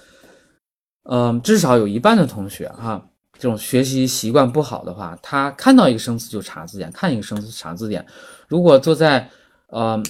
[1.10, 3.02] 嗯，至少有一半的同学哈，
[3.32, 8.04] 这种学习习惯不好的话，他看到一个生词就查字典，看一个生词查字典。
[8.46, 9.26] 如果坐在
[9.68, 10.02] 呃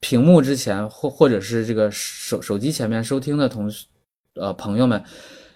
[0.00, 3.86] 屏幕之前或或者是这个手手机前面收听的同学
[4.34, 5.00] 呃朋友们，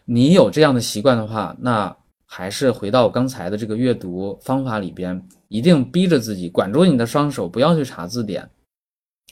[0.05, 8.49] 你有这样的习惯的话，那还是回到我刚才的这个阅读方法里边，一定逼着自己管住你的双手，不要去查字典。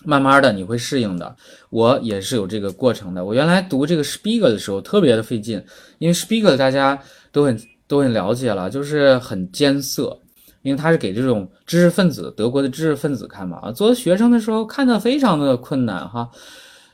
[0.05, 1.35] 慢慢的你会适应的，
[1.71, 3.25] 我也是有这个过程的。
[3.25, 5.65] 我原来读这个 Spiegel 的时候特别的费劲，
[5.99, 7.01] 因为 Spiegel 大家
[7.33, 10.17] 都很都很了解了，就是很艰涩，
[10.63, 13.59] 因为他是给这种知识分子，德国的知识分子看嘛。
[13.63, 16.31] 啊，做学生的时候看的非常的困难哈，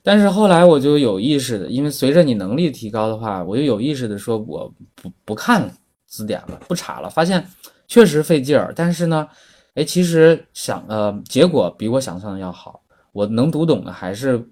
[0.02, 5.70] 但是后来我就有意识的，因为随着你能力提高的话，我就有意识的说我不不看
[6.06, 7.46] 字典了，不查了，发现
[7.88, 9.26] 确实费劲儿，但是呢，
[9.74, 12.81] 哎，其实想呃结果比我想象的要好。
[13.12, 14.48] 我能读懂的还是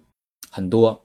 [0.51, 1.05] 很多，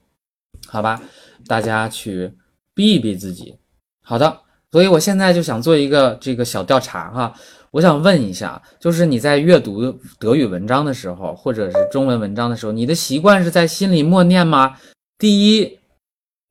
[0.68, 1.02] 好吧？
[1.48, 2.32] 大家去
[2.74, 3.58] 逼一逼自己。
[4.02, 4.42] 好的，
[4.72, 7.34] 所以我现在就想做一个这个小调查哈，
[7.72, 14.78] 我想问一下，就是你在阅读德语文章的时候，或者是中文文章的时候，你的习惯是在心里默念吗？
[15.18, 15.80] 第一，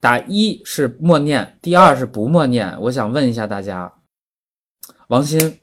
[0.00, 2.74] 打一是默念，第二是不默念。
[2.80, 3.92] 我想问一下大家，
[5.08, 5.58] 王鑫。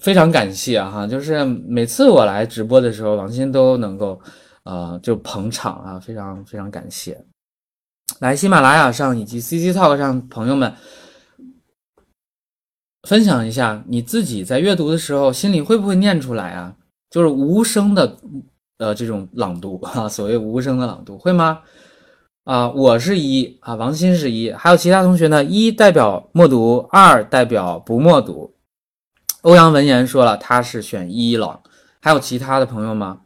[0.00, 4.20] 非常感谢哈，就是每次我来直播的时候，王鑫都能够，
[4.64, 7.24] 呃，就捧场啊，非常非常感谢。
[8.20, 10.72] 来喜马拉雅上以及 CC Talk 上朋友们，
[13.08, 16.76] 分享一下你自己在阅读的时候心里会不会念出来啊？
[17.10, 18.16] 就是无声的
[18.78, 21.60] 呃这种朗读 啊，所谓无声的朗读会吗？
[22.44, 25.42] 啊，我是一啊，王鑫是一，还有其他同学呢？
[25.44, 28.54] 一代表默读，二代表不默读。
[29.42, 31.62] 欧阳文言说了，他是选一了。
[32.00, 33.21] 还有其他的朋友吗？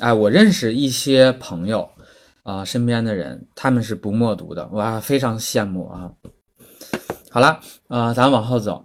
[0.00, 1.88] 哎，我认识一些朋友
[2.44, 6.12] 啊，身边的人他们是不默读的，哇，非常羡慕啊。
[7.30, 8.84] 好了，呃，咱往后走，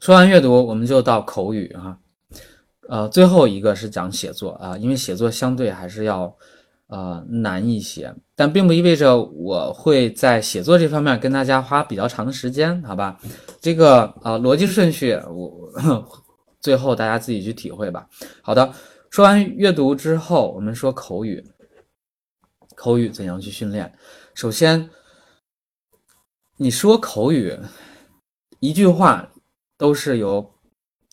[0.00, 1.98] 说完阅读，我们就到口语啊。
[2.88, 6.34] 呃，最后一个是讲写作啊，因为写作相对还是要
[6.88, 13.18] 呃难一些，但并不意味着我会在写作这方面跟大家花比较长的时间，好吧？
[13.60, 15.70] 这个啊逻辑顺序我
[16.60, 18.06] 最后大家自己去体会吧。
[18.42, 18.72] 好的，
[19.10, 21.44] 说完阅读之后，我们说口语，
[22.74, 23.92] 口语怎样去训练？
[24.34, 24.90] 首先，
[26.56, 27.58] 你说口语
[28.60, 29.30] 一句话
[29.76, 30.54] 都是由。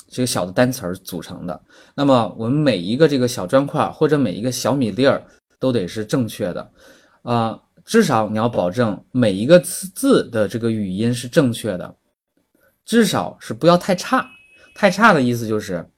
[0.07, 1.65] 这个小的单词儿组成的，
[1.95, 5.25] 那么我们每一个这个小砖块或者每一个小米粒儿
[5.59, 6.71] 都得是正确的，
[7.23, 11.97] 啊，至少你要保证每一个字字的这个语音是正确的，
[12.85, 14.25] 至少是不要太差，
[14.75, 15.89] 太差的意思就是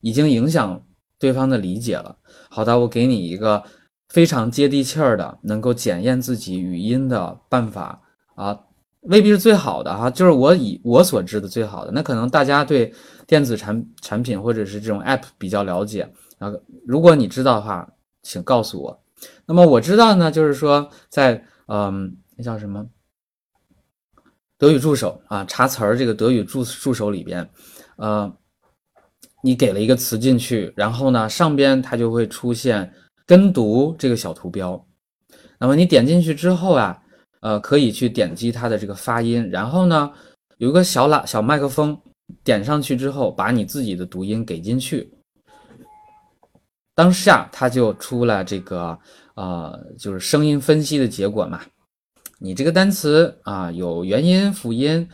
[0.00, 0.84] 已经影响
[1.18, 2.16] 对方的理解了。
[2.48, 3.62] 好的，我给你一个
[4.08, 8.02] 非常接地气儿的，能够检验自己语音的办法
[8.34, 8.58] 啊。
[9.02, 11.92] 未必是最好的哈，就是我以我所知的最好的。
[11.92, 12.92] 那可能大家对
[13.24, 16.02] 电子产产品或者是这种 app 比较了解
[16.38, 16.52] 啊。
[16.84, 17.88] 如果你知道的话，
[18.22, 19.00] 请告诉我。
[19.46, 22.84] 那么我知道呢，就是说在嗯，那叫什么
[24.58, 27.48] 德语助手啊，查词儿这个德语助助手里边，
[27.98, 28.36] 呃，
[29.46, 32.92] 你给了一个词进去，然后呢，上边它就会出现
[33.24, 34.84] 跟读这个小图标。
[35.60, 37.02] 那么你点进去之后啊。
[37.40, 40.10] 呃，可以去点击它的这个发音，然后呢，
[40.56, 41.96] 有一个小喇小麦克风，
[42.42, 45.12] 点上去之后，把你自己的读音给进去，
[46.92, 48.98] 当下它就出了这个
[49.36, 51.60] 呃，就是声音分析的结果嘛。
[52.40, 55.08] 你这个单词啊，有元音辅音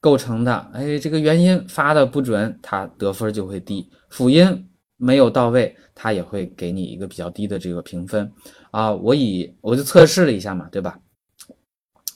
[0.00, 8.30] 构成的，哎，这个元音发的不准，它得分就会低；辅音没有到位，它也会给你一个比较低的这个评分
[8.70, 8.92] 啊。
[8.92, 10.98] 我以我就测试了一下嘛，对吧？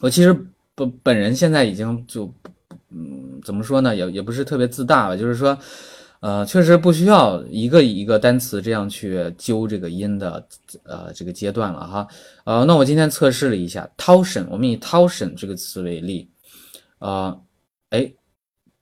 [0.00, 0.32] 我其实
[0.74, 2.32] 本本人现在已经就，
[2.90, 5.56] 嗯，怎么说呢，也也不是特别自大吧，就是说，
[6.20, 10.46] 呃，确实不需要一个一个单词这样去揪这个音的，
[10.84, 12.06] 呃，这个阶段了哈。
[12.44, 16.28] 呃，那我今天测试了一下 “tauschen”，我们以 “tauschen” 这个词为例，
[16.98, 17.40] 呃，
[17.92, 18.12] 哎，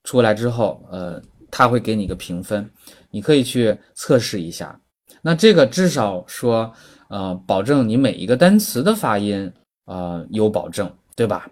[0.02, 2.68] 出来之后，呃，他会给你一个评分，
[3.10, 4.80] 你可以去测试一下。
[5.22, 6.72] 那这个至少说，
[7.08, 9.52] 呃，保证你每一个单词的发音，
[9.84, 10.90] 呃，有保证。
[11.16, 11.46] 对吧？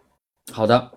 [0.51, 0.91] 好的，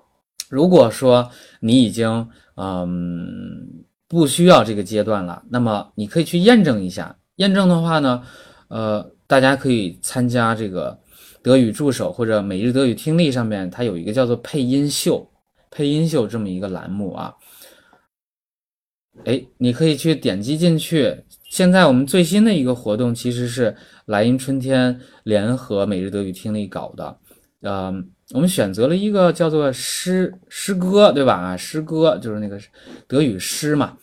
[0.48, 2.08] 如果说你已经
[2.56, 7.14] 嗯不需要这个阶段了，那么你可以去验证一下。
[7.36, 8.24] 验证的话呢，
[8.70, 10.98] 呃，大家可以参加这个
[11.44, 15.30] 德语助手或者每日德语听力上面，它有一个叫做配音秀、
[15.72, 17.34] 配音秀这么一个栏目啊。
[19.26, 21.24] 哎，你可以去点击进去。
[21.50, 27.18] 现在我们最新的一个活动其实是莱茵春天联合每日德语听力搞的，
[27.62, 28.12] 嗯。
[28.34, 31.58] 我们选择了一个叫做诗诗歌，对吧？
[31.58, 32.58] 诗歌就是那个
[33.06, 33.98] 德语诗嘛，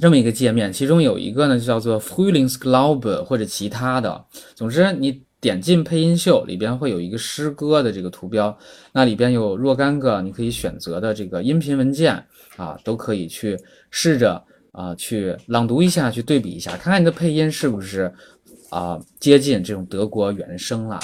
[0.00, 0.72] 这么一个界面。
[0.72, 4.24] 其中有一个呢，就叫做 Frühlingsglaube 或者其他的。
[4.54, 8.56] 总之，你点进配音秀里边会有一个诗歌的这个图标，
[8.94, 12.14] 那里边有若干个你可以选择的这个音频文件
[12.56, 13.54] 啊，都可以去
[13.90, 14.42] 试着
[14.72, 18.10] 啊去朗读一下，去对比一下，看看你的配音是不是
[18.70, 20.98] 啊接近这种德国原声了。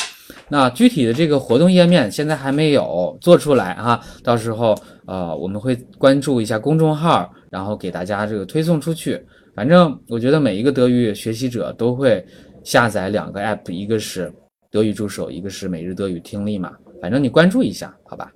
[0.49, 4.75] 那具体的这个活动页面现在还没有做出来哈，到时候
[5.05, 9.23] 呃我们会关注一下公众号，然后给大家这个推送出去。
[9.53, 12.25] 反正我觉得每一个德语学习者都会
[12.65, 14.33] 下载两个 app，一个是
[14.71, 16.77] 德语助手，一个是每日德语听力嘛。
[17.01, 18.33] 反正你关注一下，好吧？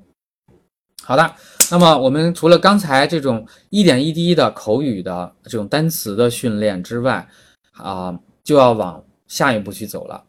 [1.03, 1.35] 好的，
[1.70, 7.29] 那么我们除了刚才这种一点一滴的口语的这种单词的训练之外，
[7.72, 10.25] 啊，就要往下一步去走了，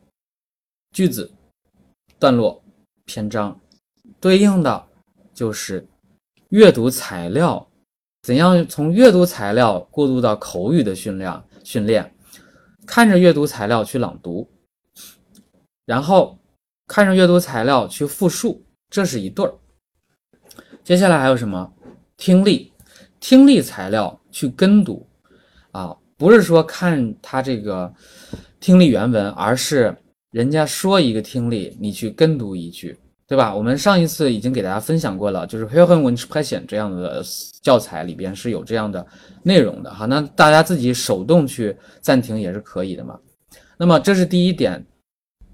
[0.92, 1.32] 句子。
[2.18, 2.64] 段落、
[3.04, 3.60] 篇章，
[4.22, 4.88] 对应的
[5.34, 5.86] 就是
[6.50, 7.66] 阅读材料。
[8.24, 11.44] 怎样从阅读材料过渡到口语的训练？
[11.64, 12.15] 训练，
[12.86, 14.50] 看着阅读材料去朗读，
[15.86, 16.38] 然后
[16.88, 19.54] 看着阅读材料去复述，这是一对儿。
[20.84, 21.74] 接下来还有什么？
[22.18, 22.72] 听力，
[23.20, 25.06] 听力材料去跟读
[25.72, 27.94] 啊，不是说看他这个
[28.60, 29.96] 听力原文，而是。
[30.32, 33.56] 人家说一个听力，你去跟读一句，对吧？
[33.56, 37.24] 我们上一次已经给大家分享过了，就是 Hören und Sprechen 这样的
[37.62, 39.04] 教材里边是有这样的
[39.42, 40.06] 内容的哈。
[40.06, 43.20] 那大家自己手动去暂停也是可以的嘛。
[43.78, 44.86] 那么这是第一点，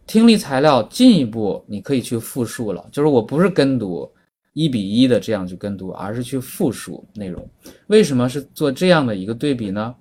[0.06, 4.12] 听力材料进一步你可以去复述了，就是我不是跟读
[4.52, 7.50] 一比一的这样去跟读，而是去复述内容。
[7.88, 9.96] 为什么是做这样的一个对比呢？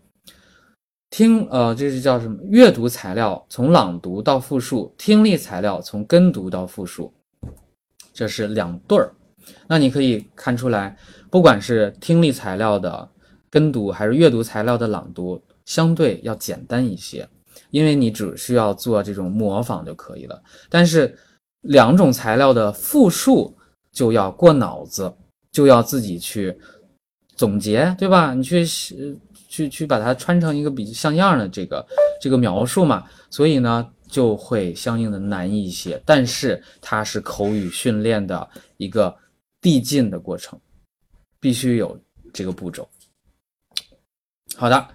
[1.11, 2.37] 听，呃，这是叫什么？
[2.49, 7.15] 阅读材料从朗读到复述，听力材料从跟读到复述。
[8.21, 9.11] 这是两对儿，
[9.67, 10.95] 那你可以看出来，
[11.31, 13.09] 不管是听力材料的
[13.49, 17.27] 跟读，还是阅读材料的朗读，相对要简单一些，
[17.71, 20.39] 因为你只需要做这种模仿就可以了。
[20.69, 21.17] 但是
[21.63, 23.57] 两种材料的复述
[23.91, 25.11] 就要过脑子，
[25.51, 26.55] 就要自己去
[27.37, 28.35] 总结，对吧？
[28.35, 28.67] 你去
[29.49, 31.87] 去去把它穿成一个比较像样的这个
[32.21, 33.03] 这个描述嘛。
[33.31, 33.91] 所以呢。
[34.11, 39.17] 就会相应的难一些，但是它是口语训练的一个
[39.61, 40.59] 递进的过程，
[41.39, 41.99] 必须有
[42.33, 42.89] 这个步骤。
[44.57, 44.89] 好的，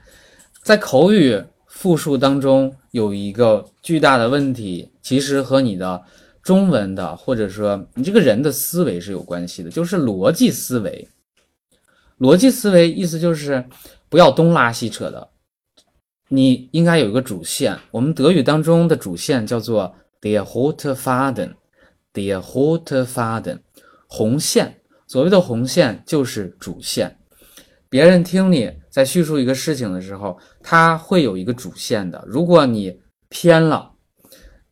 [0.61, 6.03] 在口语复述当中有一个巨大的问题，其实和你的
[6.43, 11.07] 中文的或者说你这个人的思维是有关系的，就是逻辑思维。
[12.19, 13.65] 逻辑思维意思就是
[14.07, 15.29] 不要东拉西扯的。
[16.27, 23.59] 你应该有一个主线，我们德语当中的主线叫做 der rote Faden，der rote Faden，
[24.07, 24.81] 红线。
[25.07, 27.15] 所谓的红线就是主线。
[27.89, 32.23] 别人听你在叙述一个事情的时候，他会有一个主线的。
[32.27, 32.99] 如果你
[33.29, 33.91] 偏了，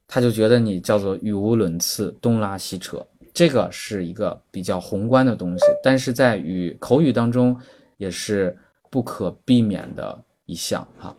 [0.07, 3.05] 他就觉得你叫做语无伦次、东拉西扯。
[3.31, 7.55] 这个是一个比较宏观的东西，但是在语口语当中
[7.97, 8.57] 也是
[8.89, 11.15] 不可避免的一项哈。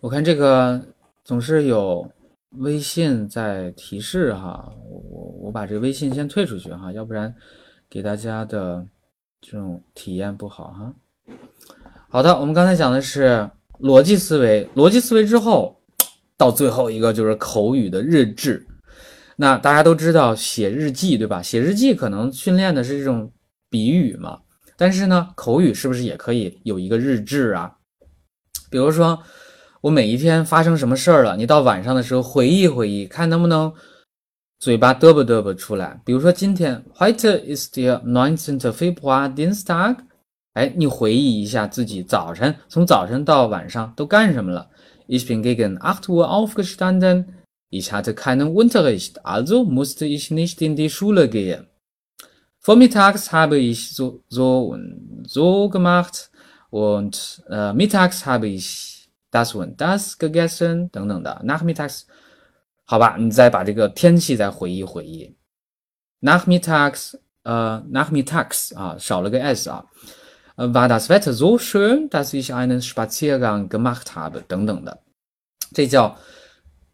[0.00, 0.80] 我看这个
[1.24, 2.08] 总是有
[2.58, 7.34] 微信在提示哈，我我我把这个微信先退出去哈，要不然
[7.90, 8.86] 给大家的
[9.40, 10.94] 这种体验不好哈。
[12.08, 15.76] 好的，我们刚才讲的是逻辑思维，逻辑思维之后
[16.36, 18.64] 到最后一个就是口语的日志。
[19.34, 21.42] 那大家都知道写日记对吧？
[21.42, 23.32] 写日记可能训练的是这种
[23.68, 24.38] 笔语嘛，
[24.76, 27.76] 但是呢，口语是不是也可以有一个日志啊？
[28.70, 29.20] 比如说。
[29.80, 31.36] 我每一天发生什么事儿了？
[31.36, 33.72] 你到晚上的时候回忆回忆，看能不能
[34.58, 36.00] 嘴巴嘚啵嘚啵出来。
[36.04, 39.98] 比如说今天，Heute ist der neunzehnte Februar Dienstag。
[40.54, 44.68] 哎，你回忆一下自己早晨从早晨到晚上都干什么了
[45.06, 47.26] ？Ich bin gegen acht Uhr aufgestanden.
[47.70, 51.66] Ich hatte keinen Unterricht, also musste ich nicht in die Schule gehen.
[52.58, 56.30] Vormittags habe ich so so und so gemacht
[56.70, 58.97] und äh, mittags habe ich
[59.30, 61.42] Das one, das gegessen 等等的。
[61.44, 62.02] Nachmittags，
[62.84, 65.36] 好吧，你再把这个天气再回忆回忆。
[66.22, 69.84] Nachmittags，呃，Nachmittags 啊，少了个 s 啊。
[70.56, 74.40] War das Wetter so schön, dass ich einen Spaziergang gemacht habe？
[74.48, 74.98] 等等的，
[75.72, 76.16] 这叫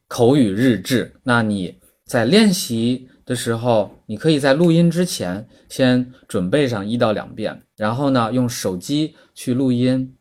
[0.06, 1.14] 口语日志。
[1.22, 10.14] 那你在练习的时候，你可以在录音之前先准备上一到两遍，然后呢，用手机去录音，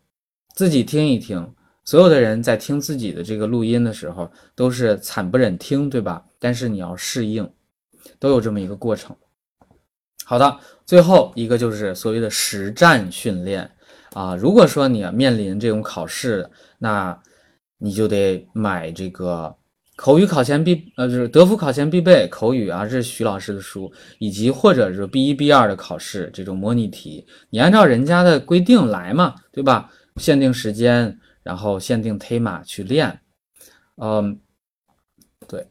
[0.55, 1.53] 自己听一听。
[1.85, 6.23] 所有的人在听自己的这个录音的时候，都是惨不忍听，对吧？
[6.39, 7.49] 但是你要适应，
[8.19, 9.13] 都有这么一个过程。
[10.23, 13.69] 好的，最后一个就是所谓的实战训练
[14.13, 14.33] 啊。
[14.33, 17.17] 如果说你面临这种考试，那
[17.77, 19.53] 你就得买这个
[19.97, 29.91] 口语考前必呃，就是德福考前必备口语啊，这是徐老师的书，以及或者是 B 一 B 二的考试这种模拟题，你按照人家的规定来嘛，对吧？
[30.15, 31.19] 限定时间。
[31.43, 33.19] 然后限定 tema 去练，
[33.97, 34.39] 嗯，
[35.47, 35.67] 对，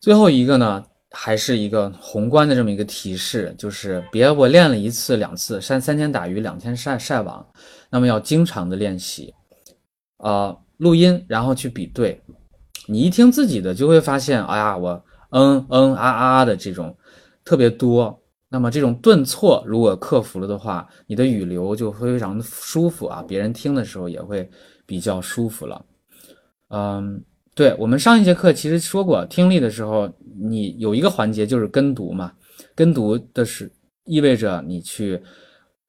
[0.00, 7.46] 最后一个呢，还是一个宏观的这么一个提示，就是别我练了一次两次，三三天打鱼两天晒晒网，
[7.90, 9.34] 那么要经常的练习，
[10.18, 12.22] 呃，录音然后去比对，
[12.86, 16.96] 你一听自己的就会发现，哎呀，我嗯嗯啊啊的这种
[17.44, 18.20] 特别多。
[18.50, 24.48] 那么这种顿挫如果克服了的话，你的语流就非常的舒服啊，别人听的时候也会
[24.86, 25.84] 比较舒服了。
[26.68, 27.22] 嗯，
[27.54, 32.32] 对我们上一节课其实说过，听力的时候你有一个环节就是跟读嘛，
[32.74, 33.70] 跟读的是
[34.04, 35.22] 意味着你去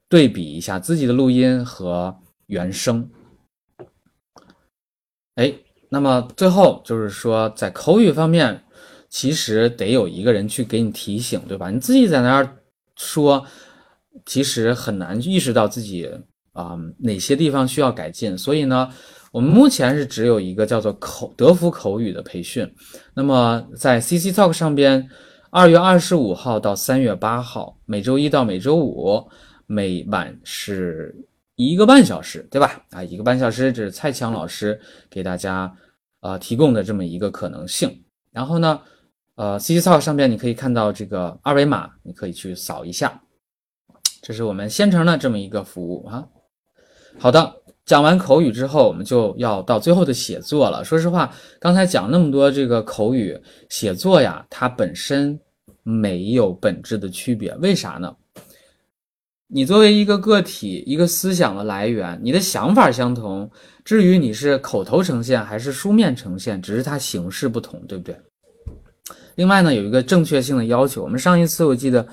[0.07, 2.15] 对比一下自己的录音和
[2.47, 3.09] 原声。
[5.35, 5.53] 哎，
[5.89, 8.61] 那么最后就是说在口语方面。
[9.07, 11.69] 其实得有一个人去给你提醒，对吧？
[11.69, 12.57] 你自己在那儿
[12.97, 13.45] 说，
[14.25, 16.11] 其实很难意识到自己
[16.55, 18.35] 啊哪些地方需要改进。
[18.35, 18.89] 所以呢，
[19.31, 22.67] 我们目前是只有一个叫做口德福口语的培训。
[23.13, 25.07] 那么在 CC Talk 上边
[25.51, 29.23] 二月二十五号到三月八号，每周一到每周五，
[29.67, 31.15] 每晚是
[31.55, 32.83] 一个半小时，对吧？
[32.89, 34.77] 啊，一个半小时，这是蔡强老师
[35.09, 35.73] 给大家
[36.19, 38.03] 呃提供的这么一个可能性。
[38.33, 38.81] 然后呢，
[39.35, 43.21] 呃，C C Talk 上边你可以看到这个二维码，你可以去扫一下，
[44.21, 46.27] 这是我们现成的这么一个服务啊。
[47.17, 47.61] 好的。
[47.85, 50.83] 讲完口语之后，我们就要到最后的写作了。
[50.83, 53.39] 说实话，刚才讲那么多这个口语
[53.69, 55.39] 写作呀，它本身
[55.83, 57.53] 没有本质的区别。
[57.57, 58.15] 为啥呢？
[59.45, 63.47] 你作为一个个体，一个思想的来源，你的想法相同。
[63.83, 68.17] 至于你是口头呈现还是书面呈现，只是它形式不同，对不对？
[69.35, 71.03] 另外呢，有一个正确性的要求。
[71.03, 72.07] 我们上一次我记得。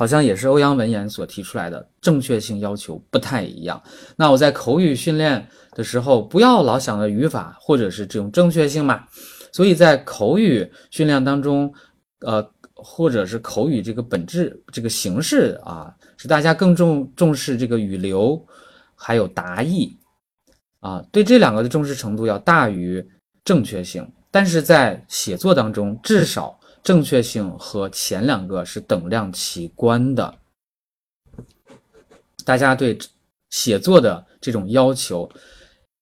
[0.00, 3.78] 好像也是欧阳文言所提出来的正确性要求不太一样。
[4.16, 9.04] 那我在口语训练的时候，不要老想着语法或者是这种正确性嘛。
[9.52, 11.70] 所以在口语训练当中，
[12.20, 12.42] 呃，
[12.72, 18.42] 或者是口语这个本质这个形式啊，是大家更重重视这个语流，
[18.94, 19.94] 还有答意
[20.80, 23.06] 啊，对这两个的重视程度要大于
[23.44, 24.10] 正确性。
[24.30, 26.58] 但是在写作当中，至少。
[26.82, 30.34] 正确性和前两个是等量齐观的。
[32.44, 32.98] 大家对
[33.50, 35.30] 写作的这种要求，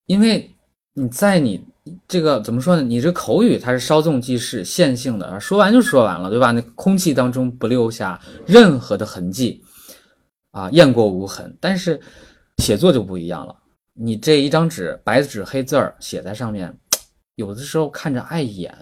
[0.07, 0.55] 因为
[0.95, 1.63] 你在你
[2.07, 2.83] 这个怎么说呢？
[2.83, 6.53] 你这口语它是稍纵即逝、线性的，说完就说完了，对吧？
[6.53, 9.65] 那空气当中不留下任何的痕迹
[10.53, 11.55] 啊，雁过无痕。
[11.61, 12.01] 但是
[12.59, 13.57] 写作就不一样了，
[13.95, 16.79] 你这一张纸，白纸黑字儿写在上面，
[17.35, 18.73] 有的时候看着碍眼，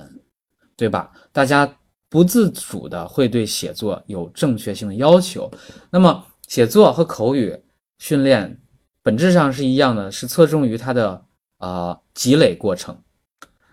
[0.76, 1.10] 对吧？
[1.32, 1.74] 大家。
[2.08, 5.50] 不自主的会对写作有正确性的要求，
[5.90, 7.58] 那么写作和口语
[7.98, 8.60] 训练
[9.02, 11.24] 本质上是一样的，是侧重于它的
[11.58, 12.96] 呃积累过程。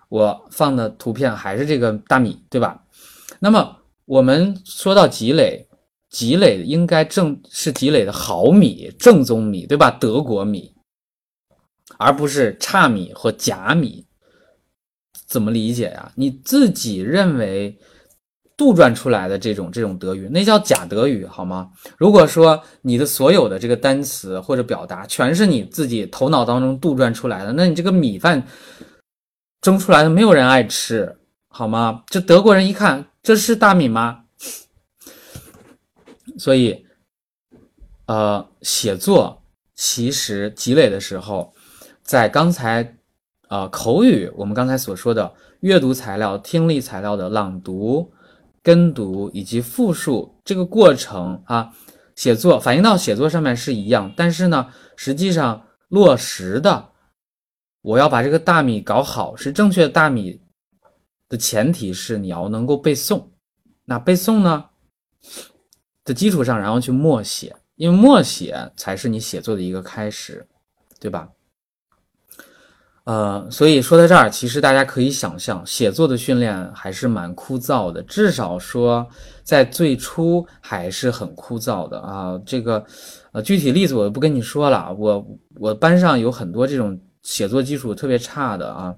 [0.09, 2.83] 我放的图片还是这个大米，对吧？
[3.39, 5.67] 那么我们说到积累，
[6.09, 9.91] 积累应该正是积累的好米、正宗米，对吧？
[9.91, 10.75] 德国米，
[11.97, 14.05] 而不是差米或假米。
[15.27, 16.11] 怎么理解呀？
[16.15, 17.77] 你自己认为？
[18.55, 21.71] 杜撰出来的这种这种德语，那叫假德语，好吗？
[21.97, 28.45] 如果说你的所有的这个单词或者表达全是你自己头脑当中杜撰出来的，那你这个米饭
[29.61, 32.03] 蒸出来的没有人爱吃，好吗？
[32.07, 34.25] 这德国人一看，这是大米吗？
[36.37, 36.85] 所以，
[38.05, 39.41] 呃，写作
[39.73, 41.53] 其实积累的时候，
[42.03, 42.97] 在刚才
[43.49, 48.12] 呃口语我们刚才所说的阅读材料、听力材料的朗读。
[48.63, 51.73] 跟读以及复述这个过程啊，
[52.15, 56.91] 写作反映到写作上面是一样，但是呢，实际上落实的，
[57.81, 60.39] 我要把这个大米搞好，是正确的大米
[61.27, 63.25] 的前提是你要能够背诵。
[63.85, 64.65] 那背诵呢
[66.05, 70.47] 的基础上，然后去默写，因为默写才是你写作的一个开始，
[71.01, 71.29] 对吧？
[73.05, 79.05] 呃，所以说到这儿，其实大家可以想象，写作的训练还是蛮枯燥的，至少说
[79.43, 82.39] 在最初还是很枯燥的啊。
[82.45, 82.81] 这个，
[83.33, 84.93] 呃，具体例子我就不跟你说了。
[84.97, 85.25] 我
[85.55, 88.95] 我班上有很多这种写作基础特别差的啊，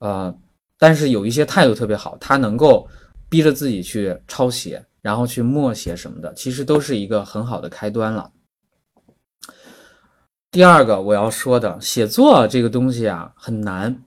[0.00, 0.34] 呃，
[0.78, 2.86] 但是有一些态度特别好，他能够
[3.30, 8.30] 逼着自己去抄写，然后去默写什么的，其实都是一个很好的开端了。
[10.54, 14.04] 第二个我要说的，写作这个东西啊很难，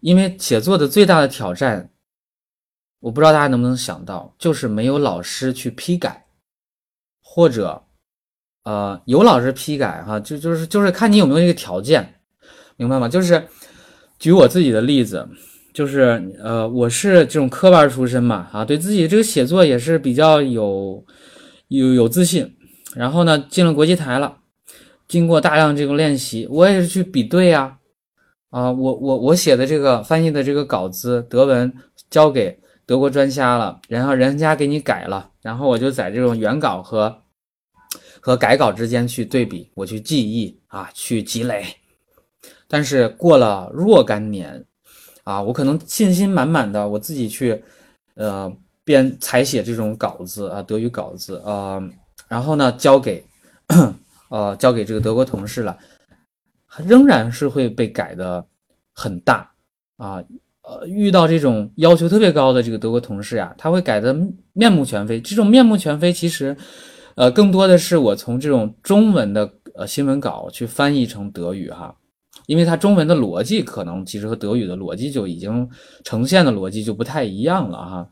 [0.00, 1.88] 因为写作的最大的挑战，
[3.00, 6.26] 我不知道大家能不能想到，就是没有老师去批改，
[7.22, 7.84] 或者，
[8.64, 12.16] 呃，有老师批改哈，就就是就是看你有没有这个条件，
[12.76, 13.08] 明白吗？
[13.08, 13.48] 就是
[14.18, 15.26] 举我自己的例子，
[15.72, 21.02] 就是呃，我是这种科班出身嘛，啊，对自己这个写作也是比较有
[21.68, 22.54] 有有自信，
[22.94, 24.40] 然后呢，进了国际台了。
[25.06, 27.78] 经过大量这个练习，我也是去比对呀，
[28.50, 31.72] 啊，我我我写的这个翻译的这个稿子德文
[32.08, 37.14] 交给德国专家了，然后人家给你改了，然后我就在这种原稿和
[38.20, 41.64] 和改稿之间去对比，我去记忆啊，去积累。
[42.66, 44.64] 但是过了若干年，
[45.22, 47.62] 啊，我可能信心满满的我自己去
[48.14, 48.50] 呃
[48.84, 51.82] 编采写这种稿子啊，德语稿子啊，
[52.26, 53.24] 然后呢交给。
[54.28, 55.76] 呃，交给这个德国同事了，
[56.86, 58.44] 仍然是会被改的
[58.92, 59.50] 很大
[59.96, 60.22] 啊。
[60.66, 64.16] 呃，遇到这种要求特别高的这个德国同事呀，他会改的
[64.54, 65.20] 面目全非。
[65.20, 66.56] 这种面目全非，其实，
[67.16, 71.94] 呃，更多的是我从这种中文的呃新闻稿去翻译成德语哈，
[72.46, 75.68] 因为它中文的逻辑可能其实和德语的逻辑就已经
[76.02, 78.08] 呈现的逻辑就不太一样了哈。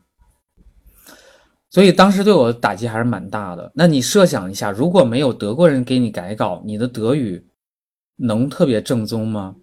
[1.72, 3.72] 所以当时对我的打击还是蛮大的。
[3.74, 7.42] 那你设想一下，如果没有德国人给你改稿，你的德语
[8.16, 9.56] 能特别正宗吗？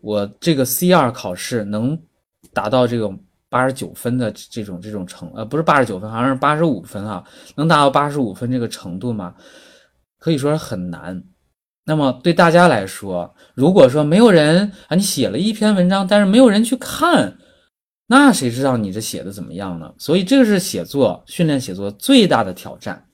[0.00, 2.00] 我这个 C 二考试能
[2.52, 3.18] 达到这种
[3.50, 7.24] 八十九分的这种这种程，呃，不是八十九分，好像是八十五分啊，
[7.56, 9.34] 能达到八十五分这个程度吗？
[10.20, 11.20] 可以说是很难。
[11.84, 17.36] 那么对大家来说，如果说没有人啊，你写了一篇文章，但是没有人去看。
[18.08, 19.92] 那谁知道你这写的怎么样呢？
[19.98, 23.04] 所以这个是写作训练写作最大的挑战，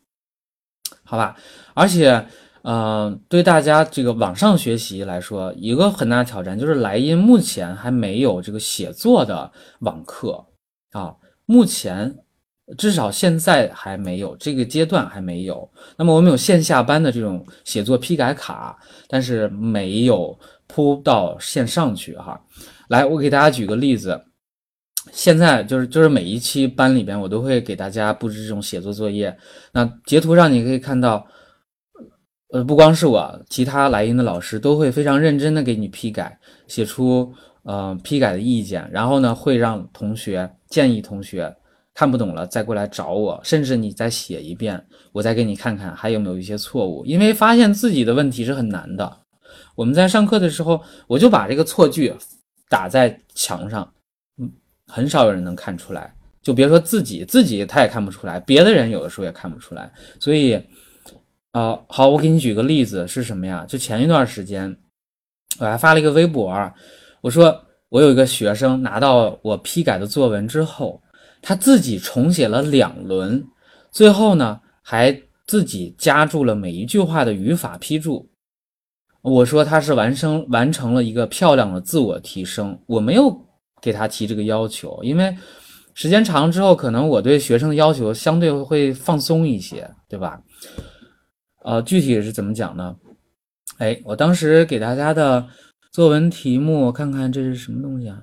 [1.03, 1.35] 好吧？
[1.73, 2.27] 而且，
[2.61, 9.51] 嗯，对大家这个网上学习来说，一个很大挑战就是莱茵目前还没有这个写作的
[9.81, 10.45] 网课
[10.91, 11.17] 啊，
[11.47, 12.15] 目前
[12.77, 15.67] 至少现在还没有这个阶段还没有。
[15.97, 18.79] 那么我们有线下班的这种写作批改卡，
[19.09, 22.39] 但是没有铺到线上去哈。
[22.89, 24.23] 来，我给大家举个例子。
[25.11, 29.37] 现在就是就是每一期班里边，我都会给大家布置这种写作作业。
[29.73, 31.27] 那截图上你可以看到，
[32.53, 36.39] 呃，不光是我，其他莱茵的老师都会非常认真的给你批改，
[36.69, 37.35] 写出
[37.65, 38.89] 呃批改的意见。
[38.93, 41.53] 然后呢，会让同学建议同学
[41.95, 47.05] 看不懂了再过来找我，甚至你再写一遍，我再给你看看还有没有一些错误。
[47.05, 49.19] 因为发现自己的问题是很难的。
[49.75, 52.15] 我们在上课的时候，我就把这个错句
[52.69, 53.93] 打在墙上。
[54.93, 59.91] 很少有人能看出来，就别说自己，自己他也看不出来，别的人有的时候也看不出来。
[60.21, 60.63] 所以，
[61.53, 63.65] 啊，好，我给你举个例子是什么呀？
[63.67, 64.77] 就前一段时间，
[65.59, 66.53] 我还发了一个微博，
[67.23, 67.59] 我说
[67.89, 71.03] 我有一个学生拿到我批改的作文之后，
[71.41, 73.43] 他自己重写了两轮，
[73.91, 78.29] 最后呢还自己加注了每一句话的语法批注。
[79.23, 83.49] 我说他是完成完成了一个漂亮的自我提升，我没有。
[83.83, 85.37] 给他提这个要求，因为
[85.93, 90.41] 时间长之后，可能我对学生的要求相对会放松一些，对吧？
[91.65, 92.97] 呃，具体是怎么讲呢？
[93.77, 95.47] 哎，我当时给大家的
[95.91, 98.23] 作文题目，我看看这是什么东西啊？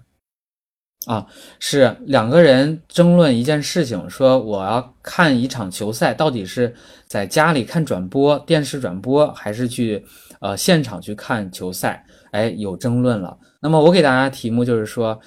[1.05, 1.27] 啊，
[1.59, 6.73] 是两个人争论一件事情，说我要看一场球赛，到底是
[7.05, 10.03] 在家里看转播、电视转播，还是去
[10.39, 12.03] 呃现场去看球赛？
[12.31, 13.37] 哎，有争论了。
[13.61, 15.19] 那么我给大家题目就是说。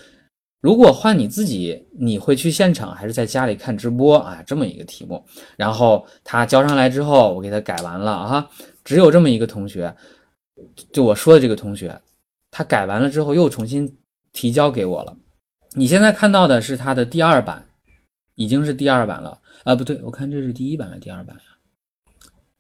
[0.63, 4.41] 如果换你自己，你会去现场还是在家里看直播啊？
[4.47, 5.23] 这么一个题目，
[5.57, 8.49] 然后他交上来之后，我给他改完了啊。
[8.85, 9.93] 只有这么一个同学，
[10.93, 12.01] 就我说的这个同学，
[12.53, 13.93] 他改完了之后又重新
[14.33, 15.17] 提交给我了。
[15.73, 17.67] 你现在看到的是他的第二版，
[18.37, 19.75] 已经是第二版了啊？
[19.75, 21.43] 不对，我看这是第一版还是第二版呀？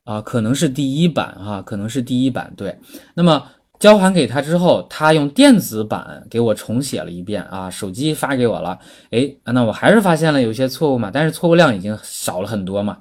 [0.02, 2.52] 啊，可能是第一版哈，可能是第一版。
[2.56, 2.76] 对，
[3.14, 3.46] 那么。
[3.82, 8.78] 交还给他之后，他用电子版给我重写了一遍啊，手机发给我了。
[9.10, 12.98] 哎，那我还是发现了有些错误嘛，但是错误量已经少了很多嘛。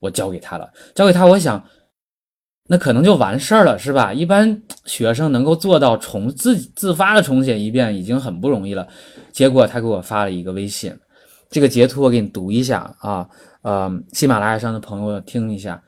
[0.00, 1.64] 我交给他了，交给他，我想
[2.66, 4.12] 那可能就完事儿了，是吧？
[4.12, 8.88] 一般学生能够做到重自自发的重写一遍已经很不容易了。
[9.30, 10.92] 结果他给我发了一个微信，
[11.48, 13.28] 这个截图我给你读一下啊，
[13.62, 15.80] 呃，喜马拉雅上的朋友听一下，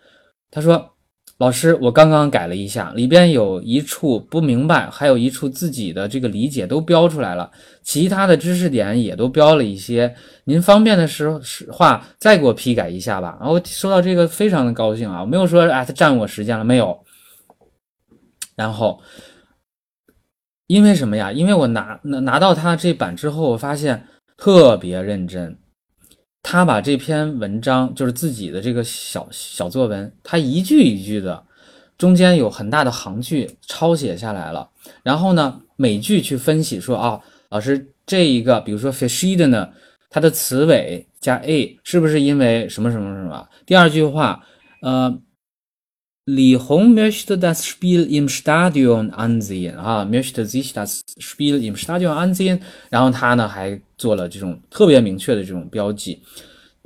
[0.52, 0.95] 他说。
[1.38, 7.50] 老师，我刚刚改了一下，里边有一处不明白，还有一处自己的这个理解都标出来了，
[7.82, 10.14] 其他的知识点也都标了一些。
[10.44, 11.38] 您方便的时候
[11.70, 13.36] 话再给我批改一下吧。
[13.38, 16.98] 然后收到这个非常的高兴啊，我没有说哎他占我时间了没有。
[18.54, 18.98] 然后
[20.68, 21.30] 因为什么呀？
[21.30, 24.06] 因为我拿拿拿到他这版之后，我发现
[24.38, 25.58] 特别认真。
[26.48, 31.43] 他把这篇文章，就是自己的这个小小作文，他一句一句的，
[31.98, 34.70] 中间有很大的行距抄写下来了。
[35.02, 39.68] 然后呢，每句去分析说啊，老师这一个，比如说 fishy 的呢，
[40.09, 43.48] 它的词尾加 a 是不是因为什么什么什么？
[43.66, 44.40] 第二句话，
[44.82, 45.18] 呃，
[46.26, 52.60] 李红 möchte das Spiel im Stadion ansehen 啊，möchte sich das Spiel im Stadion ansehen。
[52.90, 56.20] 然后他呢还做了这种特别明确的这种标记，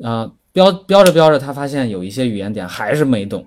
[0.02, 3.46] 啊，标标着标着，他发现有一些语言点还是没懂，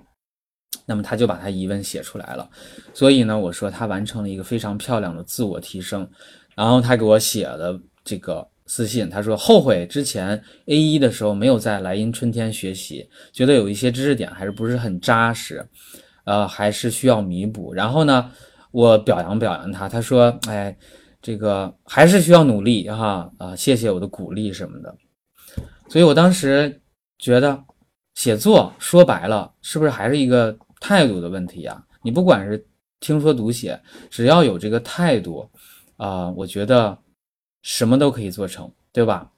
[0.84, 2.50] 那么他就把他疑问写出来了。
[2.92, 6.08] 所以呢，我说他完成了一个非常漂亮的自我提升。
[6.56, 15.66] 然后他给我写的这个私信，他说后悔之前 A 一的时候没有在莱茵春天学习，觉得有一些知识点还是不是很扎实，
[16.24, 17.72] 呃，还是需要弥补。
[17.74, 18.30] 然后呢，
[18.70, 20.76] 我表扬表扬他，他说，哎。
[21.26, 23.56] 这个还是需要努力哈啊！
[23.56, 24.94] 谢谢我的鼓励什么的，
[25.88, 26.82] 所以我当时
[27.18, 27.64] 觉得
[28.12, 31.82] 写作说白了是不是还是一个态度的问题呀？
[32.02, 32.62] 你不管是
[33.00, 33.80] 听说读写，
[34.10, 35.48] 只要有这个态度
[35.96, 36.98] 啊，我觉得
[37.64, 39.32] 什么都可以做成，对吧？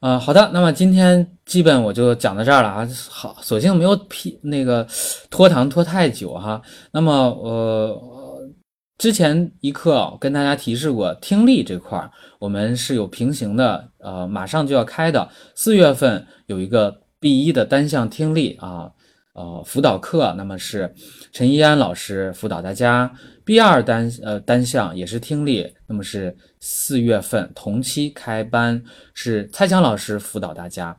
[0.00, 2.88] 呃，好的，那么今天基本我就讲到这儿了啊。
[3.10, 4.86] 好，索性没有批那个
[5.28, 6.62] 拖堂拖太久哈。
[6.92, 8.50] 那么呃，
[8.96, 15.28] 之前一课跟大家提示过，听力这块儿我们是有平行的，呃，马上就要开的。
[15.54, 18.90] 四月份有一个 B 一的单项听力啊，
[19.34, 20.94] 呃，辅导课，那么是
[21.32, 23.12] 陈一安老师辅导大家。
[23.48, 28.84] B 二单呃单项也是听力，那么是四月份同期开班，
[29.14, 30.94] 是蔡强老师辅导大家。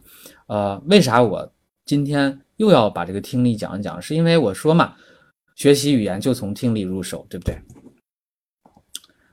[0.47, 1.53] 呃，为啥我
[1.85, 4.01] 今天又要把这个听力讲一讲？
[4.01, 4.95] 是因为我说嘛，
[5.55, 7.55] 学习语言就从听力入手，对不对？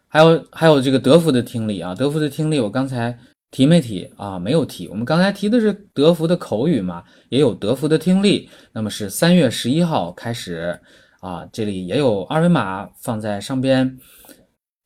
[0.09, 3.19] 还有还有这个德福的听力啊，德福的听力我刚才
[3.51, 4.39] 提没提啊？
[4.39, 4.89] 没有提。
[4.89, 10.79] 我们刚才提的是德福的口语嘛，也有德福的听力，那么是三月十一号开始。
[11.21, 13.99] 啊，这里也有二维码放在上边，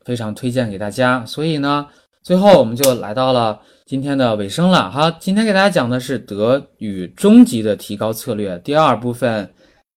[0.05, 1.25] 非常推荐给大家。
[1.27, 1.87] 所以呢，
[2.23, 4.91] 最后我们就来到了今天的尾声了。
[4.91, 9.53] 好，今天给大家讲的是德语中级的提高策略第二部分。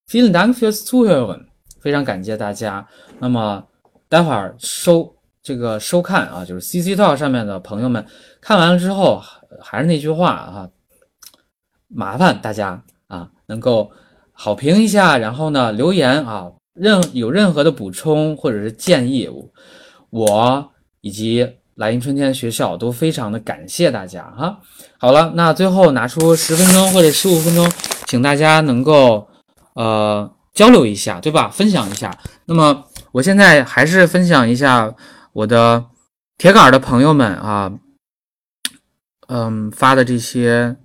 [0.09, 1.45] Vielen Dank fürs Zuhören，
[1.79, 2.85] 非常感谢大家。
[3.19, 3.63] 那么
[4.09, 8.05] 待会儿收这个收看啊，就是 CC Talk 上面的朋友们
[8.41, 9.21] 看完了之后，
[9.61, 10.69] 还是那句话啊，
[11.87, 13.91] 麻烦大家啊能够。
[14.33, 19.29] 好评一下，然后呢留言啊，任有任何的补充或者是建议，
[20.09, 24.59] 我以及莱茵春天学校都非常的感谢大家哈。
[24.97, 27.71] 好了，那最后拿出十分钟或者十五分钟，
[28.07, 29.27] 请大家能够
[29.75, 31.47] 呃交流一下，对吧？
[31.49, 32.17] 分享一下。
[32.45, 34.93] 那么我现在还是分享一下
[35.31, 35.85] 我的
[36.37, 37.71] 铁杆的朋友们啊，
[39.27, 40.75] 嗯发的这些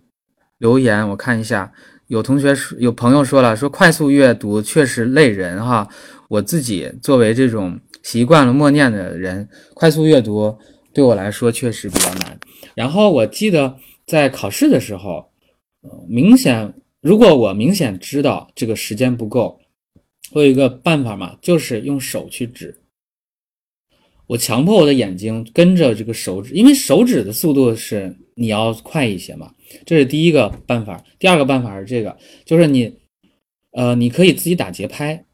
[0.58, 1.72] 留言，我看一下。
[2.08, 5.88] 有同学说，有朋友说了，说快速阅读确实累人哈。
[6.28, 10.58] 我自己作为这种习惯了默念的人，快速阅读
[10.92, 12.38] 对我来说确实比较难。
[12.74, 13.76] 然后我记得
[14.06, 15.30] 在考试的时候，
[16.08, 19.60] 明显如果我明显知道这个时间不够，
[20.32, 22.82] 我有一个办法嘛，就是用手去指。
[24.28, 29.52] 我强迫我的眼睛跟着这个手指，因为手指的速度是你要快一些嘛。
[29.84, 32.98] 这是第一个办法，第二个办法是这个，就是你，
[33.72, 35.24] 呃，你可以自己打节拍。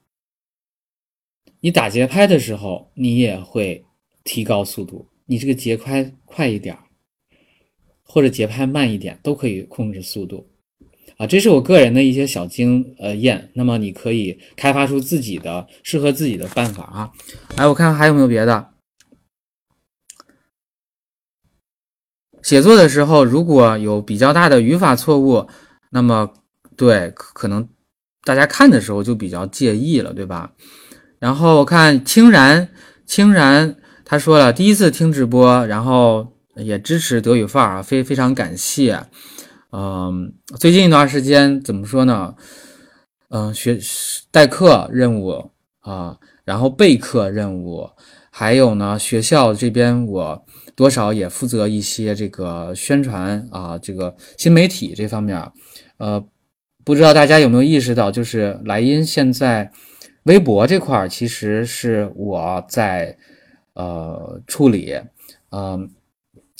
[1.60, 3.84] 你打节拍的时候，你也会
[4.22, 5.08] 提高速度。
[5.26, 6.76] 你这个节拍快一点，
[8.02, 10.46] 或者节拍慢一点，都可以控制速度。
[11.16, 13.50] 啊，这是我个人的一些小经呃验。
[13.54, 17.10] 那么你可以开发出自己的适合自己的办法啊。
[17.56, 18.73] 来，我看看还有没有别的。
[22.44, 25.48] 写作的时候，如果有比较大的语法错误，
[25.88, 26.28] 那么
[26.76, 27.66] 对，可能
[28.22, 30.52] 大家看的时候就比较介意了，对吧？
[31.18, 32.68] 然后我看清然，
[33.06, 39.00] 清然他说了，第一次听直播，然后也支持德语范儿，非非常感谢。
[39.72, 42.34] 嗯，最近一段时间怎么说呢？
[43.30, 43.80] 嗯，学
[44.30, 45.50] 代课任务
[45.80, 47.88] 啊，然后备课任务，
[48.30, 50.44] 还有呢，学校这边我。
[50.76, 55.40] 多少也负责一些这个宣传啊，这个新媒体这方面，
[55.98, 56.24] 呃，
[56.84, 59.70] 不知道大家有没有意识到，就是莱茵现在
[60.24, 63.16] 微博这块儿其实是我在
[63.74, 64.94] 呃处理，
[65.50, 65.90] 嗯，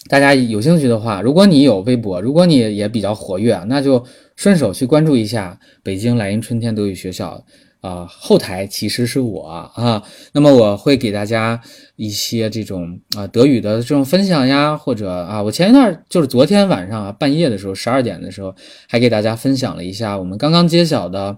[0.09, 4.05] 大家有兴趣的话，如果你有微博，如果你也比较活跃，那就
[4.37, 7.45] 顺手去关注一下北京莱茵春天德语学校。
[7.85, 9.43] 啊，后台其实是我
[9.75, 10.03] 啊，
[10.33, 11.61] 那么我会给大家
[11.97, 18.55] 一些这种啊德语的这种分享呀，或者啊，我前一段就是昨天晚上啊半夜的时候，十二点的时候，
[18.89, 21.37] 还给大家分享了一下我们刚刚揭晓的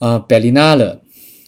[0.00, 1.00] 呃《贝利娜勒》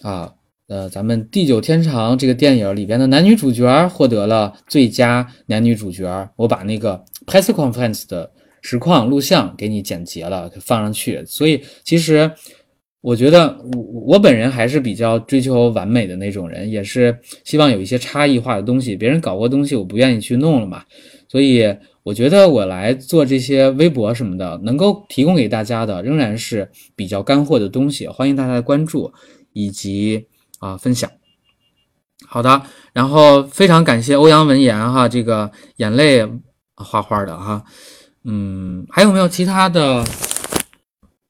[0.09, 0.33] 啊，
[0.69, 8.31] 呃，咱们《地久天长》这个电影里边的男女主角获得了最佳男女主角，我把那个 press conference 的
[8.61, 12.31] 实况录像给你剪辑了，放上去，所以其实。
[13.03, 18.95] 我觉得我我本人还是比较追求完美的那种人，也是希望有一些差异化的东西。
[18.95, 20.85] 别人搞过东西，我不愿意去弄了嘛。
[21.29, 21.65] 所以
[22.05, 28.07] 我觉得我来做这些微博什么的，能够提供给大家的仍然是比较干货的东西。
[28.07, 29.13] 欢迎大家的关注
[29.53, 30.25] 以及
[30.61, 31.11] 啊分享。
[32.25, 32.63] 好的，
[32.93, 36.25] 然后非常感谢欧阳文言哈，这个眼泪
[36.77, 37.65] 哗哗的哈。
[38.25, 40.05] 嗯，还有没有其他的？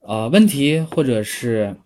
[0.06, 1.76] 呃，问题或者是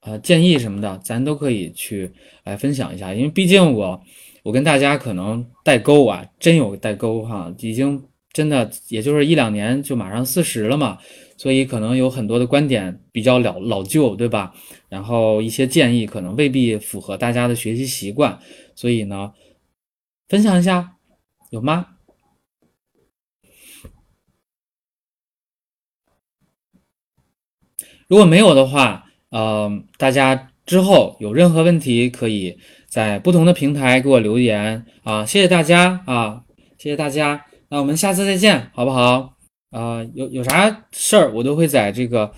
[0.00, 2.12] 呃建议什么的，咱都可以去
[2.44, 3.14] 来分享一下。
[3.14, 4.00] 因为毕竟我
[4.42, 8.02] 我跟大家可能代沟啊，真有代沟哈，已经
[8.32, 10.98] 真的也就是一两年就马上四十了嘛，
[11.38, 14.52] 所以可能有很多的观点比较老老旧，对吧？
[14.90, 18.38] 然后一些建议可能未必符合大家的学习习惯，
[18.74, 19.32] 所以呢，
[20.28, 20.96] 分享一下
[21.50, 21.93] 有吗？
[28.14, 29.68] 如果没有的话，呃，
[29.98, 32.56] 大家之后有任何问题，可以
[32.88, 35.26] 在不同的平台给我留言啊。
[35.26, 36.42] 谢谢大家啊，
[36.78, 37.44] 谢谢大家。
[37.70, 39.34] 那我们下次再见，好不好？
[39.72, 42.30] 啊，有有啥事儿，我都会在这个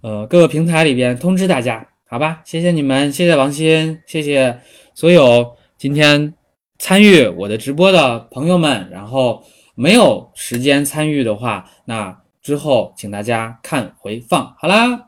[0.00, 2.40] 呃各个平台里边通知大家，好吧？
[2.44, 4.60] 谢谢你们，谢谢王鑫，谢谢
[4.94, 6.34] 所有今天
[6.78, 8.88] 参与我的直播的朋友们。
[8.92, 9.42] 然后
[9.74, 14.54] 没有时间参与的话，那之后请大家看回放。
[14.60, 15.05] 好啦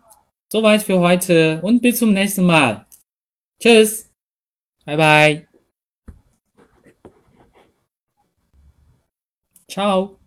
[0.52, 2.86] ，soweit für heute und bis zum nächsten Mal.
[3.60, 4.12] Tschüss，
[4.86, 5.48] 拜拜，
[9.68, 10.20] ciao。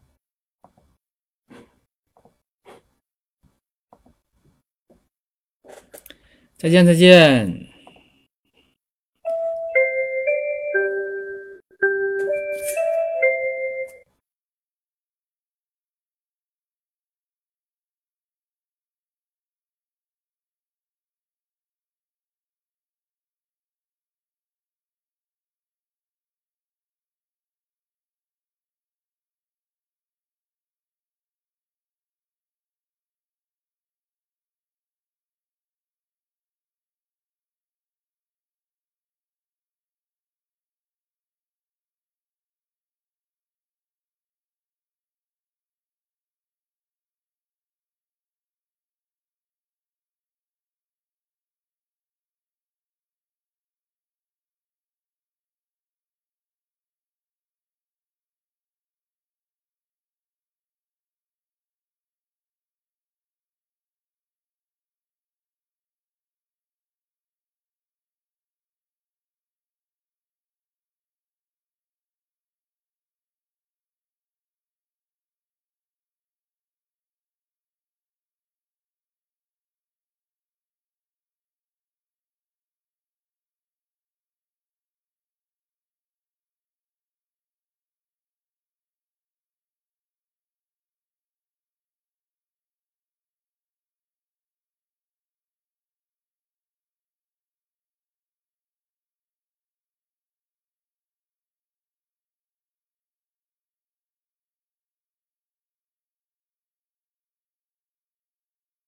[6.59, 7.70] 再见，再见。